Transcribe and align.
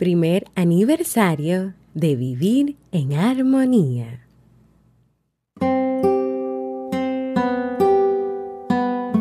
primer 0.00 0.46
aniversario 0.54 1.74
de 1.92 2.16
Vivir 2.16 2.76
en 2.90 3.12
Armonía. 3.12 4.26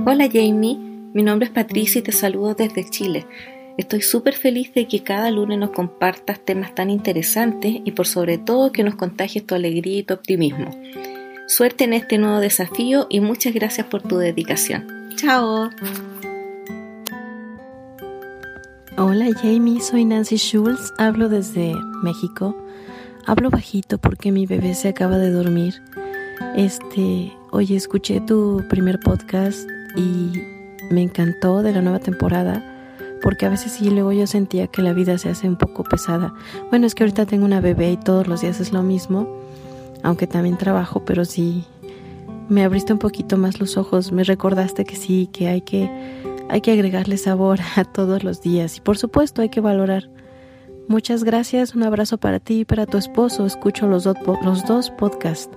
Hola 0.06 0.30
Jamie, 0.32 0.78
mi 1.14 1.22
nombre 1.22 1.48
es 1.48 1.52
Patricia 1.52 2.00
y 2.00 2.02
te 2.02 2.14
saludo 2.14 2.56
desde 2.56 2.90
Chile. 2.90 3.26
Estoy 3.78 4.02
súper 4.02 4.36
feliz 4.36 4.74
de 4.74 4.88
que 4.88 5.04
cada 5.04 5.30
lunes 5.32 5.60
nos 5.60 5.72
compartas 5.72 6.40
temas 6.46 6.74
tan 6.74 6.90
interesantes 6.90 7.76
y 7.84 7.92
por 7.92 8.08
sobre 8.08 8.38
todo 8.38 8.72
que 8.72 8.86
nos 8.86 8.96
contagies 8.96 9.46
tu 9.46 9.56
alegría 9.56 9.98
y 9.98 10.04
tu 10.04 10.14
optimismo. 10.14 10.72
Suerte 11.48 11.84
en 11.84 11.92
este 11.92 12.18
nuevo 12.18 12.40
desafío 12.40 13.08
y 13.10 13.20
muchas 13.20 13.54
gracias 13.54 13.86
por 13.88 14.02
tu 14.02 14.18
dedicación. 14.18 15.10
Chao. 15.18 15.72
Hola 19.02 19.28
Jamie, 19.42 19.80
soy 19.80 20.04
Nancy 20.04 20.36
Schultz, 20.36 20.92
hablo 20.98 21.30
desde 21.30 21.74
México. 22.04 22.54
Hablo 23.26 23.50
bajito 23.50 23.98
porque 23.98 24.34
mi 24.34 24.46
bebé 24.46 24.76
se 24.76 24.90
acaba 24.90 25.18
de 25.18 25.32
dormir. 25.32 25.82
Este, 26.58 27.32
oye, 27.52 27.78
escuché 27.78 28.20
tu 28.20 28.62
primer 28.68 29.00
podcast 29.00 29.70
y 29.96 30.34
me 30.92 31.02
encantó 31.02 31.64
de 31.64 31.72
la 31.72 31.82
nueva 31.82 32.00
temporada 32.00 32.62
porque 33.22 33.46
a 33.46 33.50
veces 33.50 33.72
sí 33.72 33.90
luego 33.90 34.12
yo 34.12 34.28
sentía 34.28 34.68
que 34.68 34.82
la 34.82 34.92
vida 34.92 35.18
se 35.18 35.30
hace 35.30 35.48
un 35.48 35.56
poco 35.56 35.86
pesada. 35.86 36.34
Bueno, 36.70 36.86
es 36.86 36.94
que 36.94 37.04
ahorita 37.04 37.26
tengo 37.26 37.46
una 37.46 37.62
bebé 37.62 37.94
y 37.94 37.98
todos 37.98 38.28
los 38.28 38.42
días 38.42 38.60
es 38.60 38.74
lo 38.74 38.84
mismo, 38.84 39.30
aunque 40.04 40.28
también 40.28 40.58
trabajo, 40.58 41.06
pero 41.06 41.24
sí 41.24 41.64
me 42.50 42.66
abriste 42.66 42.92
un 42.92 43.00
poquito 43.00 43.38
más 43.38 43.62
los 43.62 43.78
ojos, 43.78 44.12
me 44.12 44.26
recordaste 44.26 44.84
que 44.84 44.98
sí, 44.98 45.30
que 45.32 45.48
hay 45.48 45.62
que 45.62 45.90
hay 46.50 46.62
que 46.62 46.72
agregarle 46.72 47.18
sabor 47.18 47.60
a 47.76 47.84
todos 47.86 48.24
los 48.24 48.42
días 48.42 48.78
y 48.78 48.82
por 48.82 48.98
supuesto 48.98 49.42
hay 49.42 49.50
que 49.50 49.62
valorar. 49.62 50.10
Muchas 50.88 51.24
gracias, 51.24 51.76
un 51.76 51.84
abrazo 51.84 52.18
para 52.18 52.40
ti 52.40 52.62
y 52.62 52.66
para 52.66 52.88
tu 52.88 52.98
esposo. 52.98 53.46
Escucho 53.46 53.88
los, 53.88 54.06
los 54.44 54.66
dos 54.66 54.90
podcasts. 54.90 55.56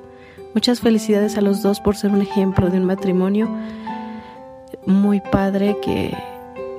Muchas 0.54 0.80
felicidades 0.80 1.38
a 1.38 1.40
los 1.40 1.62
dos 1.62 1.80
por 1.80 1.96
ser 1.96 2.10
un 2.10 2.20
ejemplo 2.20 2.68
de 2.68 2.76
un 2.76 2.84
matrimonio 2.84 3.48
muy 4.86 5.20
padre 5.20 5.78
que, 5.82 6.14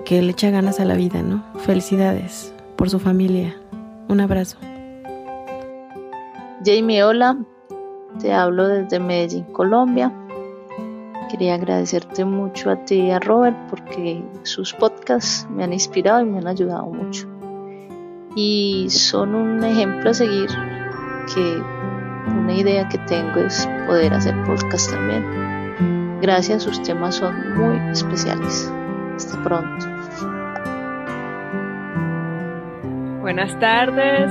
que 0.06 0.22
le 0.22 0.32
echa 0.32 0.52
ganas 0.52 0.80
a 0.80 0.86
la 0.86 0.94
vida, 0.94 1.24
¿no? 1.24 1.44
Felicidades 1.62 2.54
por 2.76 2.92
su 2.92 3.00
familia. 3.00 3.56
Un 4.08 4.22
abrazo. 4.22 4.58
Jamie, 6.64 7.04
hola. 7.04 7.38
Te 8.20 8.32
hablo 8.32 8.68
desde 8.68 9.00
Medellín, 9.00 9.46
Colombia. 9.46 10.14
Quería 11.34 11.56
agradecerte 11.56 12.26
mucho 12.26 12.70
a 12.70 12.86
ti 12.86 13.08
y 13.08 13.10
a 13.10 13.18
Robert 13.18 13.58
porque 13.68 14.24
sus 14.44 14.72
podcasts 14.72 15.48
me 15.50 15.64
han 15.64 15.74
inspirado 15.74 16.22
y 16.22 16.26
me 16.26 16.38
han 16.38 16.46
ayudado 16.46 16.86
mucho. 16.86 17.28
Y 18.36 18.86
son 18.92 19.34
un 19.34 19.64
ejemplo 19.64 20.12
a 20.12 20.14
seguir 20.14 20.48
que 21.34 21.60
una 22.28 22.54
idea 22.54 22.88
que 22.88 23.00
tengo 23.00 23.40
es 23.40 23.68
poder 23.88 24.14
hacer 24.14 24.36
podcast 24.44 24.92
también. 24.92 26.20
Gracias, 26.22 26.62
sus 26.62 26.80
temas 26.84 27.16
son 27.16 27.58
muy 27.58 27.80
especiales. 27.90 28.72
Hasta 29.16 29.42
pronto. 29.42 29.88
Buenas 33.22 33.60
tardes, 33.60 34.30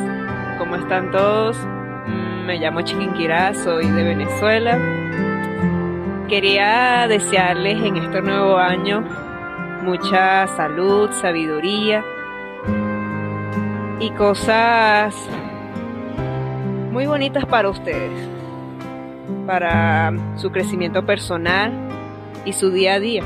¿cómo 0.57 0.77
están 0.77 1.11
todos? 1.11 1.57
Me 2.47 2.61
llamo 2.61 2.83
Chiquinquirá, 2.83 3.55
soy 3.55 3.91
de 3.91 4.05
Venezuela 4.05 5.32
quería 6.33 7.07
desearles 7.09 7.77
en 7.83 7.99
este 7.99 8.23
nuevo 8.23 8.57
año 8.57 9.05
mucha 9.83 10.47
salud, 10.47 11.11
sabiduría 11.11 12.03
y 14.01 14.09
cosas 14.13 15.15
muy 16.91 17.05
bonitas 17.05 17.45
para 17.45 17.69
ustedes, 17.69 18.19
para 19.47 20.11
su 20.37 20.51
crecimiento 20.51 21.05
personal 21.05 21.71
y 22.47 22.55
su 22.55 22.71
día 22.71 22.95
a 22.95 22.99
día. 22.99 23.23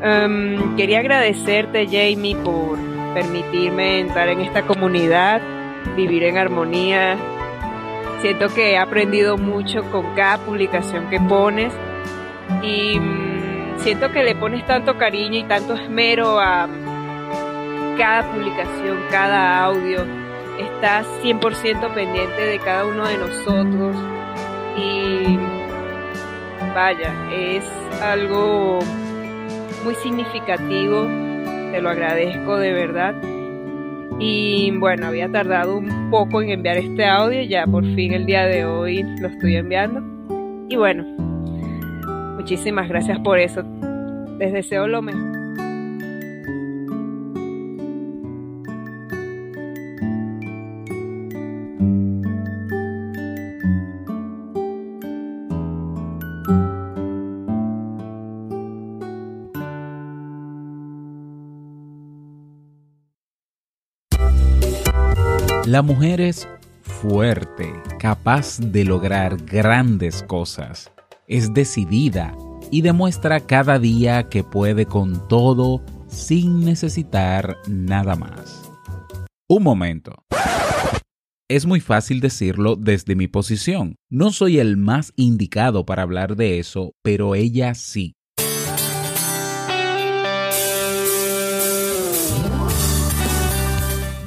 Em, 0.00 0.76
quería 0.76 1.00
agradecerte, 1.00 1.86
Jamie, 1.86 2.36
por 2.36 2.78
permitirme 3.14 3.98
entrar 3.98 4.28
en 4.28 4.42
esta 4.42 4.62
comunidad, 4.62 5.40
vivir 5.96 6.22
en 6.22 6.38
armonía 6.38 7.16
Siento 8.20 8.50
que 8.50 8.72
he 8.72 8.78
aprendido 8.78 9.38
mucho 9.38 9.82
con 9.90 10.14
cada 10.14 10.36
publicación 10.36 11.08
que 11.08 11.18
pones 11.18 11.72
y 12.62 12.98
mm, 12.98 13.78
siento 13.78 14.10
que 14.10 14.24
le 14.24 14.34
pones 14.34 14.66
tanto 14.66 14.96
cariño 14.96 15.38
y 15.38 15.44
tanto 15.44 15.74
esmero 15.74 16.40
a 16.40 16.68
cada 17.96 18.30
publicación, 18.30 18.98
cada 19.10 19.64
audio. 19.64 20.04
Estás 20.58 21.06
100% 21.22 21.94
pendiente 21.94 22.42
de 22.42 22.58
cada 22.58 22.84
uno 22.84 23.06
de 23.06 23.16
nosotros 23.16 23.96
y 24.76 25.38
vaya, 26.74 27.14
es 27.32 27.64
algo 28.02 28.80
muy 29.84 29.94
significativo, 29.96 31.06
te 31.72 31.80
lo 31.80 31.88
agradezco 31.88 32.58
de 32.58 32.72
verdad 32.72 33.14
y 34.20 34.70
bueno, 34.72 35.06
había 35.06 35.30
tardado 35.30 35.78
un 35.78 36.10
poco 36.10 36.42
en 36.42 36.50
enviar 36.50 36.76
este 36.76 37.06
audio, 37.06 37.40
ya 37.42 37.66
por 37.66 37.82
fin 37.94 38.12
el 38.12 38.26
día 38.26 38.44
de 38.44 38.66
hoy 38.66 39.02
lo 39.18 39.28
estoy 39.28 39.56
enviando. 39.56 40.02
Y 40.68 40.76
bueno, 40.76 41.06
muchísimas 42.40 42.88
gracias 42.88 43.18
por 43.18 43.38
eso. 43.38 43.62
Les 44.38 44.50
deseo 44.50 44.88
lo 44.88 45.02
mejor. 45.02 45.38
La 65.66 65.82
mujer 65.82 66.22
es 66.22 66.48
fuerte, 66.80 67.70
capaz 67.98 68.58
de 68.58 68.84
lograr 68.84 69.36
grandes 69.36 70.22
cosas. 70.22 70.90
Es 71.30 71.54
decidida 71.54 72.36
y 72.72 72.82
demuestra 72.82 73.38
cada 73.38 73.78
día 73.78 74.28
que 74.28 74.42
puede 74.42 74.86
con 74.86 75.28
todo 75.28 75.80
sin 76.08 76.64
necesitar 76.64 77.56
nada 77.68 78.16
más. 78.16 78.68
Un 79.48 79.62
momento. 79.62 80.24
Es 81.48 81.66
muy 81.66 81.78
fácil 81.78 82.18
decirlo 82.18 82.74
desde 82.74 83.14
mi 83.14 83.28
posición. 83.28 83.94
No 84.10 84.32
soy 84.32 84.58
el 84.58 84.76
más 84.76 85.12
indicado 85.14 85.86
para 85.86 86.02
hablar 86.02 86.34
de 86.34 86.58
eso, 86.58 86.94
pero 87.00 87.36
ella 87.36 87.74
sí. 87.74 88.16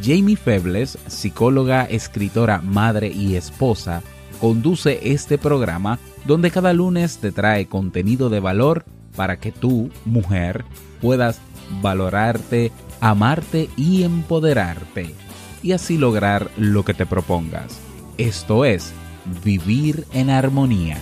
Jamie 0.01 0.37
Febles, 0.37 0.97
psicóloga, 1.07 1.83
escritora, 1.83 2.61
madre 2.61 3.09
y 3.09 3.35
esposa, 3.35 4.03
conduce 4.43 4.99
este 5.13 5.37
programa 5.37 5.99
donde 6.25 6.51
cada 6.51 6.73
lunes 6.73 7.19
te 7.19 7.31
trae 7.31 7.67
contenido 7.67 8.29
de 8.29 8.41
valor 8.41 8.83
para 9.15 9.39
que 9.39 9.53
tú, 9.53 9.89
mujer, 10.03 10.65
puedas 10.99 11.39
valorarte, 11.81 12.73
amarte 12.99 13.69
y 13.77 14.03
empoderarte, 14.03 15.15
y 15.61 15.71
así 15.71 15.97
lograr 15.97 16.51
lo 16.57 16.83
que 16.83 16.93
te 16.93 17.05
propongas. 17.05 17.79
Esto 18.17 18.65
es, 18.65 18.91
vivir 19.45 20.05
en 20.11 20.29
armonía. 20.29 20.97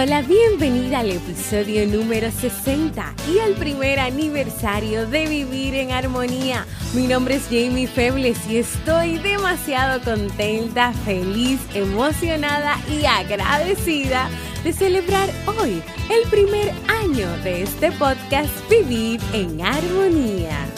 Hola, 0.00 0.22
bienvenida 0.22 1.00
al 1.00 1.10
episodio 1.10 1.84
número 1.84 2.30
60 2.30 3.14
y 3.34 3.40
al 3.40 3.54
primer 3.54 3.98
aniversario 3.98 5.08
de 5.08 5.26
Vivir 5.26 5.74
en 5.74 5.90
Armonía. 5.90 6.64
Mi 6.94 7.08
nombre 7.08 7.34
es 7.34 7.46
Jamie 7.46 7.88
Febles 7.88 8.38
y 8.48 8.58
estoy 8.58 9.18
demasiado 9.18 10.00
contenta, 10.04 10.92
feliz, 11.04 11.58
emocionada 11.74 12.76
y 12.88 13.06
agradecida 13.06 14.30
de 14.62 14.72
celebrar 14.72 15.30
hoy 15.46 15.82
el 16.10 16.30
primer 16.30 16.72
año 17.02 17.28
de 17.42 17.64
este 17.64 17.90
podcast 17.90 18.52
Vivir 18.70 19.20
en 19.32 19.60
Armonía. 19.60 20.77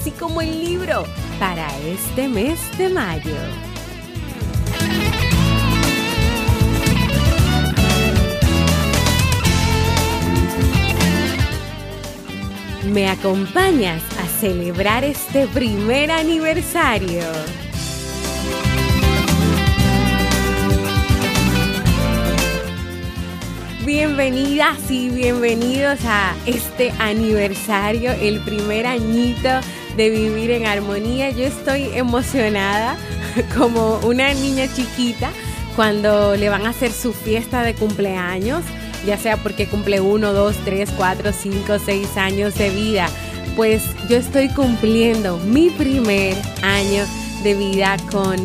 así 0.00 0.12
como 0.12 0.40
el 0.40 0.64
libro 0.64 1.04
para 1.38 1.68
este 1.80 2.26
mes 2.26 2.58
de 2.78 2.88
mayo. 2.88 3.36
¿Me 12.90 13.10
acompañas 13.10 14.02
a 14.18 14.26
celebrar 14.40 15.04
este 15.04 15.46
primer 15.48 16.10
aniversario? 16.10 17.20
Bienvenidas 23.84 24.90
y 24.90 25.10
bienvenidos 25.10 25.98
a 26.06 26.34
este 26.46 26.90
aniversario, 26.98 28.12
el 28.12 28.40
primer 28.40 28.86
añito 28.86 29.60
de 30.00 30.08
vivir 30.08 30.50
en 30.50 30.66
armonía. 30.66 31.28
Yo 31.28 31.44
estoy 31.44 31.90
emocionada 31.94 32.96
como 33.58 33.98
una 33.98 34.32
niña 34.32 34.66
chiquita 34.72 35.30
cuando 35.76 36.36
le 36.36 36.48
van 36.48 36.64
a 36.64 36.70
hacer 36.70 36.90
su 36.90 37.12
fiesta 37.12 37.62
de 37.62 37.74
cumpleaños 37.74 38.64
ya 39.06 39.16
sea 39.16 39.36
porque 39.36 39.66
cumple 39.66 40.00
uno, 40.00 40.32
dos, 40.32 40.56
tres, 40.64 40.90
cuatro, 40.96 41.32
cinco, 41.32 41.78
seis 41.78 42.16
años 42.16 42.54
de 42.56 42.70
vida. 42.70 43.08
Pues 43.56 43.82
yo 44.08 44.16
estoy 44.16 44.48
cumpliendo 44.48 45.38
mi 45.38 45.70
primer 45.70 46.36
año 46.62 47.04
de 47.42 47.54
vida 47.54 47.96
con 48.10 48.36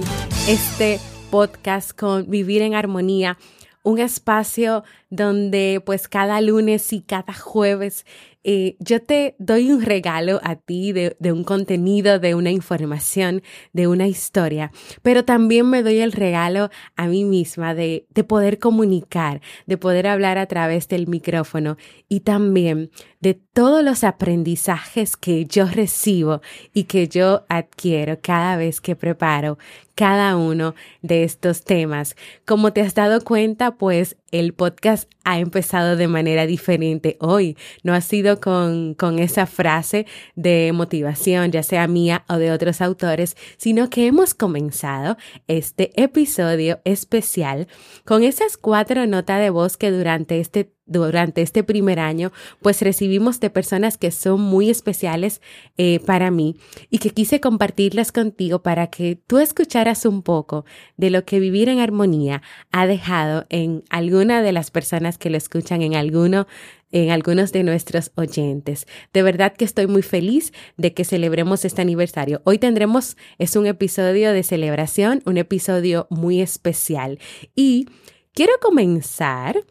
este 0.48 1.00
podcast, 1.30 1.92
con 1.92 2.30
Vivir 2.30 2.62
en 2.62 2.76
Armonía, 2.76 3.38
un 3.84 4.00
espacio 4.00 4.84
donde 5.10 5.82
pues 5.86 6.08
cada 6.08 6.42
lunes 6.42 6.92
y 6.94 7.02
cada 7.02 7.34
jueves 7.34 8.06
eh, 8.48 8.78
yo 8.80 9.02
te 9.02 9.36
doy 9.40 9.72
un 9.72 9.82
regalo 9.82 10.40
a 10.44 10.56
ti 10.56 10.94
de, 10.94 11.16
un 11.32 11.44
contenido, 11.44 12.20
de 12.20 12.36
una 12.36 12.52
información, 12.52 13.42
de 13.74 13.88
una 13.88 14.08
historia, 14.08 14.72
pero 15.02 15.26
también 15.26 15.68
me 15.68 15.82
doy 15.82 15.98
el 15.98 16.12
regalo 16.12 16.70
a 16.96 17.08
mí 17.08 17.26
misma 17.26 17.74
de, 17.74 18.06
de 18.12 18.24
poder 18.24 18.60
comunicar, 18.60 19.42
de 19.66 19.78
poder 19.78 20.06
hablar 20.06 20.38
a 20.38 20.46
través 20.46 20.88
del 20.88 21.08
micrófono 21.08 21.78
y 22.08 22.20
también 22.20 22.92
de 23.20 23.42
todos 23.56 23.82
los 23.86 24.04
aprendizajes 24.04 25.16
que 25.16 25.46
yo 25.46 25.66
recibo 25.66 26.42
y 26.74 26.84
que 26.84 27.08
yo 27.08 27.46
adquiero 27.48 28.20
cada 28.22 28.58
vez 28.58 28.82
que 28.82 28.98
preparo 28.98 29.58
cada 29.96 30.36
uno 30.36 30.76
de 31.02 31.24
estos 31.24 31.64
temas. 31.64 32.18
Como 32.46 32.74
te 32.74 32.82
has 32.82 32.96
dado 32.96 33.24
cuenta, 33.24 33.78
pues 33.78 34.18
el 34.32 34.54
podcast 34.54 35.10
ha 35.24 35.40
empezado 35.40 35.96
de 35.96 36.10
manera 36.10 36.46
diferente 36.46 37.16
hoy. 37.22 37.56
No 37.82 37.94
ha 37.94 38.02
sido 38.02 38.42
con, 38.42 38.94
con 38.94 39.20
esa 39.20 39.46
frase 39.46 40.06
de 40.36 40.72
motivación, 40.74 41.54
ya 41.54 41.64
sea 41.64 41.88
mía 41.88 42.26
o 42.28 42.36
de 42.36 42.52
otros 42.52 42.82
autores, 42.82 43.38
sino 43.56 43.90
que 43.90 44.06
hemos 44.06 44.34
comenzado 44.34 45.16
este 45.48 45.94
episodio 45.96 46.82
especial 46.84 47.70
con 48.04 48.22
esas 48.24 48.58
cuatro 48.58 49.08
notas 49.08 49.40
de 49.40 49.50
voz 49.50 49.78
que 49.78 49.92
durante 49.92 50.42
este 50.42 50.75
durante 50.86 51.42
este 51.42 51.64
primer 51.64 52.00
año, 52.00 52.32
pues 52.62 52.82
recibimos 52.82 53.40
de 53.40 53.50
personas 53.50 53.98
que 53.98 54.12
son 54.12 54.42
muy 54.42 54.70
especiales 54.70 55.42
eh, 55.78 56.00
para 56.00 56.32
mí 56.32 56.58
y 56.90 57.00
que 57.00 57.10
quise 57.10 57.40
compartirlas 57.40 58.12
contigo 58.12 58.62
para 58.62 58.88
que 58.88 59.20
tú 59.28 59.40
escucharas 59.40 60.06
un 60.06 60.22
poco 60.22 60.66
de 60.98 61.10
lo 61.10 61.26
que 61.26 61.40
vivir 61.40 61.70
en 61.70 61.80
armonía 61.80 62.42
ha 62.72 62.88
dejado 62.88 63.46
en 63.50 63.84
alguna 63.90 64.42
de 64.42 64.52
las 64.52 64.72
personas 64.72 65.18
que 65.18 65.30
lo 65.30 65.38
escuchan, 65.38 65.82
en 65.82 65.96
alguno 65.96 66.48
en 66.92 67.12
algunos 67.12 67.52
de 67.52 67.64
nuestros 67.64 68.12
oyentes. 68.16 68.88
De 69.12 69.22
verdad 69.22 69.54
que 69.54 69.66
estoy 69.66 69.86
muy 69.86 70.02
feliz 70.02 70.54
de 70.78 70.94
que 70.94 71.04
celebremos 71.04 71.66
este 71.66 71.82
aniversario. 71.82 72.42
Hoy 72.46 72.58
tendremos, 72.58 73.18
es 73.38 73.58
un 73.58 73.66
episodio 73.66 74.32
de 74.32 74.44
celebración, 74.44 75.22
un 75.26 75.38
episodio 75.38 76.08
muy 76.10 76.40
especial. 76.40 77.20
Y 77.54 77.90
quiero 78.34 78.54
comenzar 78.62 79.66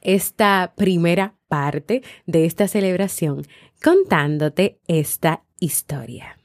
esta 0.00 0.72
primera 0.76 1.34
parte 1.48 2.02
de 2.26 2.46
esta 2.46 2.68
celebración 2.68 3.42
contándote 3.82 4.78
esta 4.86 5.42
historia. 5.58 6.36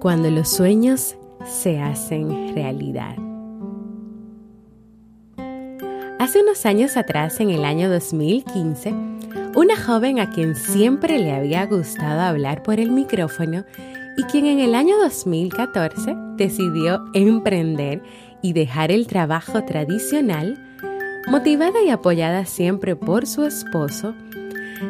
Cuando 0.00 0.30
los 0.30 0.50
sueños 0.50 1.16
se 1.46 1.80
hacen 1.80 2.54
realidad. 2.54 3.16
Hace 6.18 6.42
unos 6.42 6.64
años 6.66 6.96
atrás, 6.96 7.40
en 7.40 7.50
el 7.50 7.64
año 7.64 7.90
2015, 7.90 8.94
una 9.54 9.76
joven 9.76 10.18
a 10.18 10.30
quien 10.30 10.56
siempre 10.56 11.18
le 11.18 11.32
había 11.32 11.66
gustado 11.66 12.20
hablar 12.20 12.62
por 12.62 12.80
el 12.80 12.90
micrófono 12.90 13.64
y 14.16 14.22
quien 14.24 14.46
en 14.46 14.58
el 14.58 14.74
año 14.74 14.98
2014 14.98 16.14
decidió 16.36 17.04
emprender 17.14 18.02
y 18.42 18.52
dejar 18.52 18.90
el 18.90 19.06
trabajo 19.06 19.64
tradicional, 19.64 20.58
motivada 21.28 21.82
y 21.82 21.90
apoyada 21.90 22.46
siempre 22.46 22.96
por 22.96 23.26
su 23.26 23.44
esposo, 23.44 24.14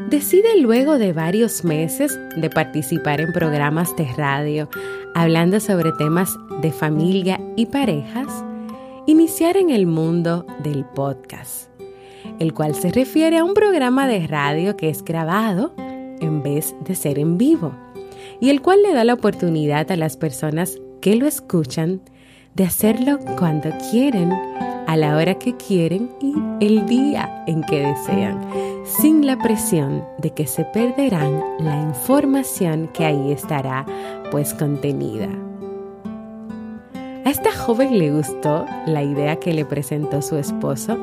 decide 0.08 0.58
luego 0.60 0.98
de 0.98 1.12
varios 1.12 1.64
meses 1.64 2.18
de 2.36 2.50
participar 2.50 3.20
en 3.20 3.32
programas 3.32 3.94
de 3.96 4.06
radio 4.16 4.68
hablando 5.14 5.60
sobre 5.60 5.92
temas 5.92 6.36
de 6.62 6.72
familia 6.72 7.40
y 7.56 7.66
parejas, 7.66 8.28
iniciar 9.06 9.56
en 9.56 9.70
el 9.70 9.86
mundo 9.86 10.46
del 10.62 10.84
podcast 10.84 11.73
el 12.38 12.52
cual 12.54 12.74
se 12.74 12.90
refiere 12.90 13.38
a 13.38 13.44
un 13.44 13.54
programa 13.54 14.06
de 14.06 14.26
radio 14.26 14.76
que 14.76 14.88
es 14.88 15.04
grabado 15.04 15.74
en 16.20 16.42
vez 16.42 16.74
de 16.80 16.94
ser 16.94 17.18
en 17.18 17.38
vivo, 17.38 17.72
y 18.40 18.50
el 18.50 18.62
cual 18.62 18.82
le 18.82 18.92
da 18.92 19.04
la 19.04 19.14
oportunidad 19.14 19.90
a 19.90 19.96
las 19.96 20.16
personas 20.16 20.78
que 21.00 21.16
lo 21.16 21.26
escuchan 21.26 22.00
de 22.54 22.64
hacerlo 22.64 23.18
cuando 23.38 23.70
quieren, 23.90 24.32
a 24.86 24.96
la 24.96 25.16
hora 25.16 25.34
que 25.38 25.56
quieren 25.56 26.10
y 26.20 26.34
el 26.64 26.86
día 26.86 27.44
en 27.46 27.62
que 27.62 27.80
desean, 27.80 28.40
sin 28.84 29.26
la 29.26 29.36
presión 29.38 30.04
de 30.18 30.30
que 30.30 30.46
se 30.46 30.64
perderán 30.64 31.42
la 31.58 31.80
información 31.82 32.88
que 32.88 33.04
ahí 33.04 33.32
estará 33.32 33.86
pues 34.30 34.54
contenida. 34.54 35.28
A 37.24 37.30
esta 37.30 37.50
joven 37.52 37.98
le 37.98 38.12
gustó 38.12 38.66
la 38.86 39.02
idea 39.02 39.36
que 39.36 39.54
le 39.54 39.64
presentó 39.64 40.20
su 40.20 40.36
esposo 40.36 40.98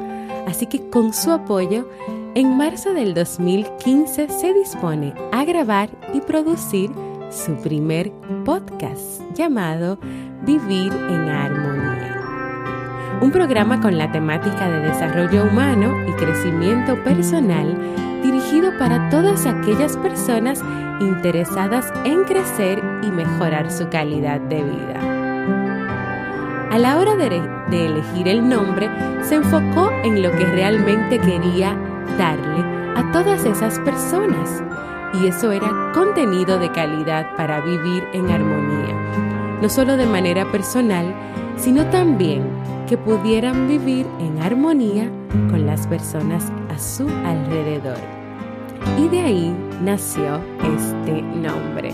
Así 0.48 0.66
que 0.68 0.90
con 0.90 1.14
su 1.14 1.32
apoyo, 1.32 1.88
en 2.36 2.58
marzo 2.58 2.94
del 2.94 3.14
2015 3.14 4.30
se 4.30 4.54
dispone 4.54 5.14
a 5.32 5.44
grabar 5.44 5.90
y 6.14 6.22
producir 6.22 6.92
su 7.30 7.56
primer 7.56 8.12
podcast 8.46 9.22
llamado 9.34 9.98
Vivir 10.46 10.92
en 10.94 11.30
Armonía. 11.30 12.22
Un 13.22 13.32
programa 13.32 13.80
con 13.82 13.98
la 13.98 14.12
temática 14.12 14.70
de 14.70 14.88
desarrollo 14.88 15.44
humano 15.46 15.96
y 16.08 16.12
crecimiento 16.14 17.02
personal 17.04 17.78
dirigido 18.24 18.72
para 18.78 19.10
todas 19.10 19.46
aquellas 19.46 19.98
personas 19.98 20.62
interesadas 21.00 21.92
en 22.06 22.24
crecer 22.24 22.82
y 23.04 23.08
mejorar 23.08 23.72
su 23.72 23.90
calidad 23.90 24.40
de 24.42 24.64
vida. 24.64 25.22
A 26.72 26.78
la 26.78 26.98
hora 26.98 27.16
de, 27.72 27.86
elegir 27.86 28.28
el 28.28 28.48
nombre, 28.48 28.90
se 29.24 29.36
enfocó 29.36 29.92
en 30.04 30.22
lo 30.22 30.32
que 30.32 30.46
realmente 30.46 31.18
quería 31.20 31.76
darle 32.18 32.64
a 32.96 33.12
todas 33.12 33.46
esas 33.46 33.80
personas. 33.80 34.64
Y 35.14 35.28
eso 35.28 35.52
era 35.52 35.92
contenido 35.94 36.60
de 36.60 36.72
calidad 36.72 37.36
para 37.36 37.62
vivir 37.62 38.04
en 38.14 38.30
armonía. 38.30 39.60
No 39.62 39.70
solo 39.70 39.98
de 39.98 40.06
manera 40.06 40.52
personal, 40.52 41.14
sino 41.58 41.86
también 41.88 42.44
que 42.88 42.98
pudieran 42.98 43.68
vivir 43.68 44.06
en 44.20 44.42
armonía 44.42 45.10
con 45.50 45.66
las 45.66 45.88
personas 45.88 46.52
a 46.70 46.78
su 46.78 47.08
alrededor. 47.08 48.00
Y 48.98 49.08
de 49.08 49.20
ahí 49.22 49.56
nació 49.82 50.40
este 50.76 51.22
nombre. 51.22 51.94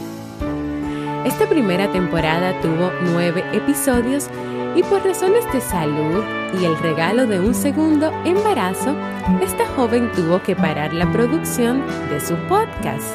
Esta 1.28 1.46
primera 1.46 1.92
temporada 1.92 2.58
tuvo 2.62 2.90
nueve 3.12 3.44
episodios 3.52 4.30
y 4.78 4.84
por 4.84 5.04
razones 5.04 5.44
de 5.52 5.60
salud 5.60 6.24
y 6.58 6.64
el 6.64 6.80
regalo 6.80 7.28
de 7.28 7.42
un 7.42 7.54
segundo 7.54 8.14
embarazo, 8.24 8.96
esta 9.42 9.68
joven 9.76 10.10
tuvo 10.14 10.42
que 10.42 10.56
parar 10.56 10.94
la 10.94 11.12
producción 11.12 11.84
de 12.10 12.22
su 12.22 12.38
podcast. 12.48 13.12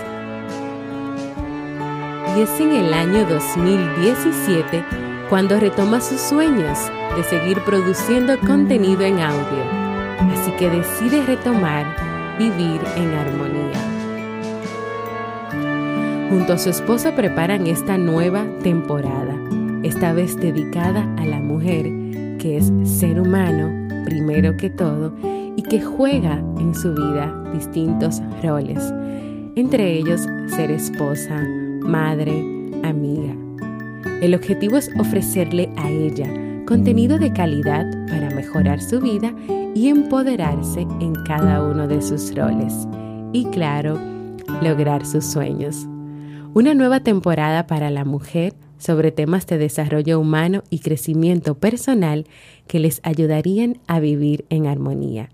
Y 2.36 2.42
es 2.42 2.60
en 2.60 2.72
el 2.72 2.92
año 2.92 3.24
2017 3.24 4.84
cuando 5.30 5.58
retoma 5.58 6.02
sus 6.02 6.20
sueños 6.20 6.78
de 7.16 7.24
seguir 7.24 7.60
produciendo 7.64 8.38
contenido 8.40 9.00
en 9.04 9.20
audio. 9.20 9.64
Así 10.34 10.50
que 10.58 10.68
decide 10.68 11.24
retomar 11.24 11.86
vivir 12.38 12.82
en 12.94 13.14
armonía. 13.14 13.91
Junto 16.32 16.54
a 16.54 16.58
su 16.58 16.70
esposa 16.70 17.14
preparan 17.14 17.66
esta 17.66 17.98
nueva 17.98 18.46
temporada 18.62 19.38
esta 19.82 20.14
vez 20.14 20.34
dedicada 20.34 21.02
a 21.18 21.26
la 21.26 21.38
mujer, 21.38 21.84
que 22.38 22.56
es 22.56 22.72
ser 22.84 23.20
humano 23.20 23.68
primero 24.06 24.56
que 24.56 24.70
todo 24.70 25.14
y 25.22 25.62
que 25.62 25.82
juega 25.82 26.38
en 26.58 26.74
su 26.74 26.94
vida 26.94 27.30
distintos 27.52 28.22
roles, 28.42 28.82
entre 29.56 29.92
ellos 29.92 30.22
ser 30.46 30.70
esposa, 30.70 31.38
madre, 31.82 32.32
amiga. 32.82 33.36
El 34.22 34.34
objetivo 34.34 34.78
es 34.78 34.90
ofrecerle 34.98 35.70
a 35.76 35.90
ella 35.90 36.32
contenido 36.66 37.18
de 37.18 37.30
calidad 37.34 37.84
para 38.08 38.30
mejorar 38.30 38.80
su 38.80 39.02
vida 39.02 39.34
y 39.74 39.88
empoderarse 39.88 40.80
en 40.80 41.12
cada 41.26 41.62
uno 41.62 41.86
de 41.86 42.00
sus 42.00 42.34
roles. 42.34 42.88
Y 43.34 43.44
claro, 43.50 43.98
lograr 44.62 45.04
sus 45.04 45.26
sueños. 45.26 45.86
Una 46.54 46.74
nueva 46.74 47.00
temporada 47.00 47.66
para 47.66 47.88
la 47.88 48.04
mujer 48.04 48.52
sobre 48.76 49.10
temas 49.10 49.46
de 49.46 49.56
desarrollo 49.56 50.20
humano 50.20 50.64
y 50.68 50.80
crecimiento 50.80 51.54
personal 51.54 52.26
que 52.66 52.78
les 52.78 53.00
ayudarían 53.04 53.78
a 53.86 54.00
vivir 54.00 54.44
en 54.50 54.66
armonía. 54.66 55.30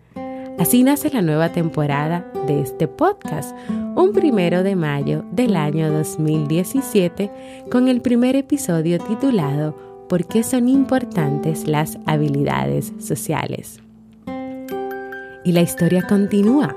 Así 0.61 0.85
nace 0.85 1.11
la 1.11 1.21
nueva 1.21 1.51
temporada 1.51 2.31
de 2.47 2.61
este 2.61 2.87
podcast, 2.87 3.53
un 3.97 4.13
primero 4.13 4.63
de 4.63 4.77
mayo 4.77 5.25
del 5.33 5.57
año 5.57 5.91
2017, 5.91 7.33
con 7.69 7.89
el 7.89 8.01
primer 8.01 8.37
episodio 8.37 9.01
titulado 9.01 9.77
¿Por 10.09 10.25
qué 10.25 10.45
son 10.45 10.69
importantes 10.69 11.67
las 11.67 11.99
habilidades 12.07 12.93
sociales? 13.01 13.81
Y 15.45 15.51
la 15.51 15.63
historia 15.63 16.03
continúa. 16.03 16.77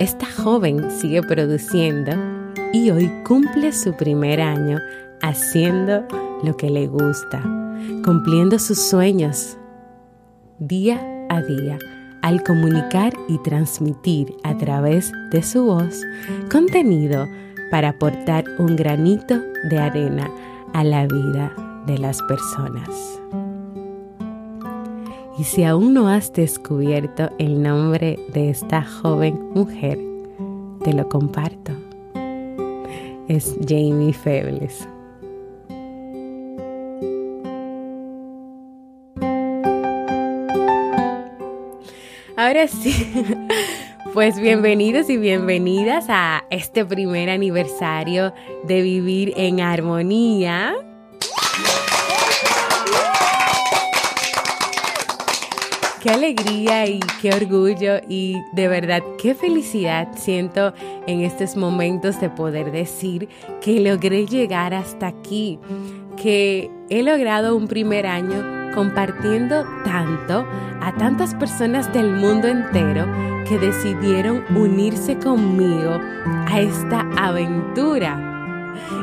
Esta 0.00 0.26
joven 0.26 0.90
sigue 0.90 1.22
produciendo 1.22 2.35
y 2.72 2.90
hoy 2.90 3.10
cumple 3.24 3.72
su 3.72 3.92
primer 3.94 4.40
año 4.40 4.78
haciendo 5.22 6.06
lo 6.42 6.56
que 6.56 6.70
le 6.70 6.86
gusta, 6.86 7.42
cumpliendo 8.04 8.58
sus 8.58 8.78
sueños 8.78 9.56
día 10.58 11.00
a 11.28 11.42
día 11.42 11.78
al 12.22 12.42
comunicar 12.42 13.12
y 13.28 13.38
transmitir 13.38 14.34
a 14.42 14.56
través 14.56 15.12
de 15.30 15.42
su 15.42 15.64
voz 15.66 16.02
contenido 16.50 17.28
para 17.70 17.90
aportar 17.90 18.44
un 18.58 18.74
granito 18.74 19.40
de 19.70 19.78
arena 19.78 20.30
a 20.72 20.82
la 20.82 21.06
vida 21.06 21.52
de 21.86 21.98
las 21.98 22.20
personas. 22.22 23.20
Y 25.38 25.44
si 25.44 25.64
aún 25.64 25.92
no 25.92 26.08
has 26.08 26.32
descubierto 26.32 27.30
el 27.38 27.62
nombre 27.62 28.18
de 28.32 28.50
esta 28.50 28.82
joven 28.82 29.50
mujer, 29.54 29.98
te 30.82 30.94
lo 30.94 31.08
comparto. 31.08 31.75
Es 33.28 33.56
Jamie 33.68 34.12
Febles. 34.12 34.86
Ahora 42.36 42.68
sí, 42.68 42.94
pues 44.14 44.38
bienvenidos 44.38 45.10
y 45.10 45.16
bienvenidas 45.16 46.06
a 46.08 46.44
este 46.50 46.84
primer 46.84 47.28
aniversario 47.30 48.32
de 48.64 48.82
Vivir 48.82 49.32
en 49.36 49.60
Armonía. 49.60 50.74
Qué 56.06 56.12
alegría 56.12 56.86
y 56.86 57.00
qué 57.20 57.30
orgullo 57.30 57.94
y 58.08 58.36
de 58.52 58.68
verdad 58.68 59.02
qué 59.20 59.34
felicidad 59.34 60.06
siento 60.14 60.72
en 61.08 61.22
estos 61.22 61.56
momentos 61.56 62.20
de 62.20 62.30
poder 62.30 62.70
decir 62.70 63.28
que 63.60 63.80
logré 63.80 64.24
llegar 64.24 64.72
hasta 64.72 65.08
aquí, 65.08 65.58
que 66.16 66.70
he 66.90 67.02
logrado 67.02 67.56
un 67.56 67.66
primer 67.66 68.06
año 68.06 68.70
compartiendo 68.72 69.64
tanto 69.84 70.46
a 70.80 70.94
tantas 70.96 71.34
personas 71.34 71.92
del 71.92 72.12
mundo 72.12 72.46
entero 72.46 73.04
que 73.48 73.58
decidieron 73.58 74.44
unirse 74.56 75.18
conmigo 75.18 75.98
a 76.46 76.60
esta 76.60 77.00
aventura. 77.16 78.35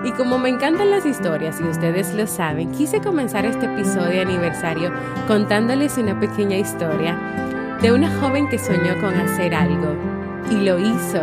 Y 0.03 0.11
como 0.11 0.37
me 0.37 0.49
encantan 0.49 0.91
las 0.91 1.05
historias 1.05 1.59
y 1.59 1.63
ustedes 1.63 2.13
lo 2.13 2.27
saben, 2.27 2.71
quise 2.71 3.01
comenzar 3.01 3.45
este 3.45 3.65
episodio 3.65 4.09
de 4.09 4.21
aniversario 4.21 4.91
contándoles 5.27 5.97
una 5.97 6.19
pequeña 6.19 6.57
historia 6.57 7.17
de 7.81 7.91
una 7.91 8.09
joven 8.19 8.47
que 8.47 8.57
soñó 8.57 8.99
con 9.01 9.13
hacer 9.13 9.53
algo 9.53 9.95
y 10.49 10.55
lo 10.55 10.79
hizo. 10.79 11.21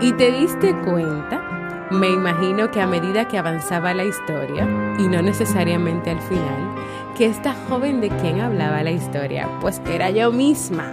¿Y 0.00 0.12
te 0.12 0.30
diste 0.30 0.74
cuenta? 0.84 1.88
Me 1.90 2.10
imagino 2.10 2.70
que 2.70 2.80
a 2.80 2.86
medida 2.86 3.26
que 3.26 3.38
avanzaba 3.38 3.94
la 3.94 4.04
historia, 4.04 4.68
y 4.98 5.08
no 5.08 5.22
necesariamente 5.22 6.10
al 6.10 6.20
final, 6.20 6.74
que 7.16 7.26
esta 7.26 7.54
joven 7.68 8.00
de 8.00 8.10
quien 8.10 8.40
hablaba 8.40 8.82
la 8.82 8.90
historia, 8.90 9.48
pues 9.60 9.80
era 9.90 10.10
yo 10.10 10.30
misma. 10.30 10.92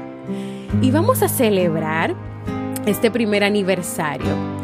Y 0.81 0.91
vamos 0.91 1.21
a 1.21 1.27
celebrar 1.27 2.15
este 2.85 3.11
primer 3.11 3.43
aniversario 3.43 4.54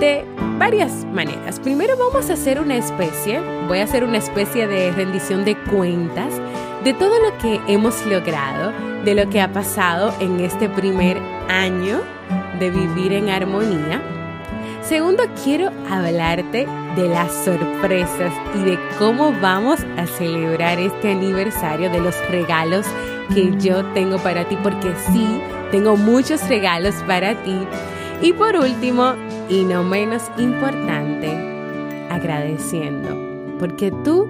de 0.00 0.24
varias 0.58 1.04
maneras. 1.12 1.60
Primero 1.60 1.96
vamos 1.96 2.30
a 2.30 2.34
hacer 2.34 2.60
una 2.60 2.76
especie, 2.76 3.40
voy 3.68 3.78
a 3.78 3.84
hacer 3.84 4.04
una 4.04 4.18
especie 4.18 4.66
de 4.66 4.92
rendición 4.92 5.44
de 5.44 5.56
cuentas 5.56 6.32
de 6.84 6.92
todo 6.92 7.18
lo 7.18 7.36
que 7.38 7.60
hemos 7.66 8.04
logrado, 8.06 8.72
de 9.04 9.14
lo 9.14 9.28
que 9.30 9.40
ha 9.40 9.52
pasado 9.52 10.12
en 10.20 10.40
este 10.40 10.68
primer 10.68 11.18
año 11.48 12.00
de 12.58 12.70
vivir 12.70 13.12
en 13.12 13.30
armonía. 13.30 14.02
Segundo, 14.82 15.24
quiero 15.42 15.70
hablarte 15.90 16.66
de 16.94 17.08
las 17.08 17.32
sorpresas 17.44 18.32
y 18.54 18.64
de 18.64 18.78
cómo 18.98 19.32
vamos 19.40 19.80
a 19.96 20.06
celebrar 20.06 20.78
este 20.78 21.12
aniversario, 21.12 21.90
de 21.90 22.00
los 22.00 22.14
regalos 22.28 22.86
que 23.32 23.56
yo 23.58 23.84
tengo 23.94 24.18
para 24.18 24.44
ti, 24.46 24.58
porque 24.62 24.92
sí, 25.10 25.40
tengo 25.70 25.96
muchos 25.96 26.46
regalos 26.48 26.94
para 27.06 27.34
ti. 27.42 27.56
Y 28.20 28.34
por 28.34 28.56
último, 28.56 29.14
y 29.48 29.62
no 29.64 29.82
menos 29.82 30.22
importante, 30.38 31.30
agradeciendo, 32.10 33.08
porque 33.58 33.90
tú 34.04 34.26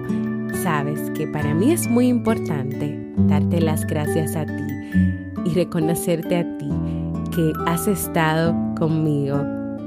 sabes 0.63 0.99
que 1.11 1.27
para 1.27 1.53
mí 1.53 1.71
es 1.71 1.87
muy 1.87 2.07
importante 2.07 2.99
darte 3.27 3.61
las 3.61 3.85
gracias 3.85 4.35
a 4.35 4.45
ti 4.45 4.73
y 5.45 5.53
reconocerte 5.53 6.37
a 6.37 6.57
ti 6.57 6.69
que 7.33 7.51
has 7.65 7.87
estado 7.87 8.55
conmigo 8.77 9.37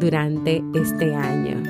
durante 0.00 0.62
este 0.75 1.14
año. 1.14 1.62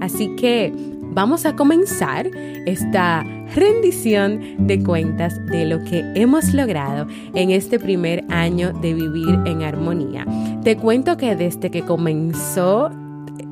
Así 0.00 0.34
que 0.36 0.72
vamos 1.14 1.46
a 1.46 1.54
comenzar 1.54 2.30
esta 2.66 3.24
rendición 3.54 4.66
de 4.66 4.82
cuentas 4.82 5.44
de 5.46 5.66
lo 5.66 5.82
que 5.84 6.04
hemos 6.14 6.54
logrado 6.54 7.06
en 7.34 7.50
este 7.50 7.78
primer 7.78 8.24
año 8.30 8.72
de 8.72 8.94
vivir 8.94 9.38
en 9.44 9.62
armonía. 9.62 10.26
Te 10.64 10.76
cuento 10.76 11.16
que 11.16 11.36
desde 11.36 11.70
que 11.70 11.82
comenzó 11.82 12.90